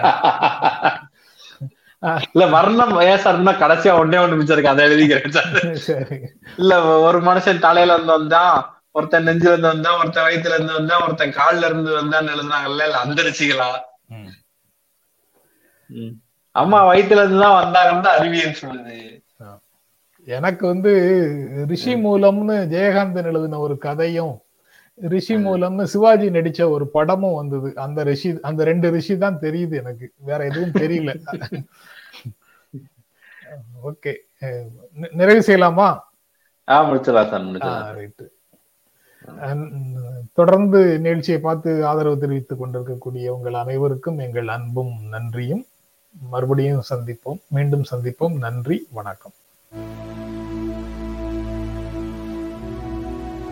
இல்ல 2.27 2.43
வர்ணம் 2.47 2.93
ஏன் 3.03 3.17
சார் 3.17 3.37
இன்னும் 3.37 3.61
கடைசியா 3.61 3.93
ஒன்னே 4.01 4.19
ஒண்ணு 4.19 4.35
மிச்சம் 4.35 4.55
இருக்கு 4.55 4.73
அதை 4.73 4.83
எழுதிக்கிறேன் 4.87 5.35
சார். 5.37 5.49
சரி. 5.89 6.17
இல்ல 6.57 6.73
ஒரு 7.07 7.19
மனுஷன் 7.21 7.63
தலையில 7.65 7.93
இருந்து 7.93 8.13
வந்தான் 8.13 8.53
ஒருத்தன் 8.91 9.27
நெஞ்சுல 9.27 9.51
இருந்து 9.51 9.71
வந்தான் 9.71 9.97
ஒருத்தன் 9.99 10.27
வயித்துல 10.27 10.53
இருந்து 10.53 10.73
வந்தான் 10.73 11.03
ஒருத்தன் 11.05 11.35
கால்ல 11.35 11.65
இருந்து 11.65 11.91
வந்தான்னு 11.97 12.33
எழுதுனாங்கல்ல 12.35 12.83
இல்ல 12.83 12.99
அந்த. 13.03 13.19
ம். 14.13 14.29
அம்மா 16.51 16.93
வயித்துல 16.93 17.19
இருந்து 17.21 17.39
தான் 17.39 17.57
வந்தாங்கன்னு 17.63 18.05
அறிவியல் 18.05 18.55
சொல்லுது. 18.61 19.23
எனக்கு 20.27 20.67
வந்து 20.67 20.91
ரிஷி 21.67 21.95
மூலம்னு 21.95 22.55
ஜெயகாந்தன் 22.73 23.23
எழுதின 23.23 23.59
ஒரு 23.59 23.77
கதையும் 23.77 24.41
ரிஷி 24.95 25.35
மூலம்னு 25.35 25.83
சிவாஜி 25.83 26.29
நடிச்ச 26.29 26.69
ஒரு 26.69 26.87
படமும் 26.87 27.35
வந்தது. 27.35 27.75
அந்த 27.75 28.03
ரிஷி 28.03 28.39
அந்த 28.41 28.63
ரெண்டு 28.63 28.89
ரிஷி 28.89 29.17
தான் 29.17 29.39
தெரியுது 29.39 29.75
எனக்கு. 29.75 30.11
வேற 30.17 30.45
எதுவும் 30.45 30.71
தெரியல. 30.71 31.11
ஓகே. 33.89 34.13
நிறைவு 35.11 35.39
செய்யலாமா? 35.39 35.99
தொடர்ந்து 40.33 40.99
நிகழ்ச்சியை 40.99 41.39
பார்த்து 41.39 41.85
ஆதரவு 41.85 42.19
தெரிவித்துக் 42.19 42.59
கொண்டிருக்கக்கூடிய 42.59 43.33
உங்கள் 43.33 43.53
அனைவருக்கும் 43.53 44.17
எங்கள் 44.17 44.47
அன்பும் 44.47 44.93
நன்றியும். 45.09 45.65
மறுபடியும் 46.11 46.83
சந்திப்போம். 46.89 47.41
மீண்டும் 47.47 47.85
சந்திப்போம். 47.91 48.37
நன்றி. 48.37 48.87
வணக்கம். 48.91 49.33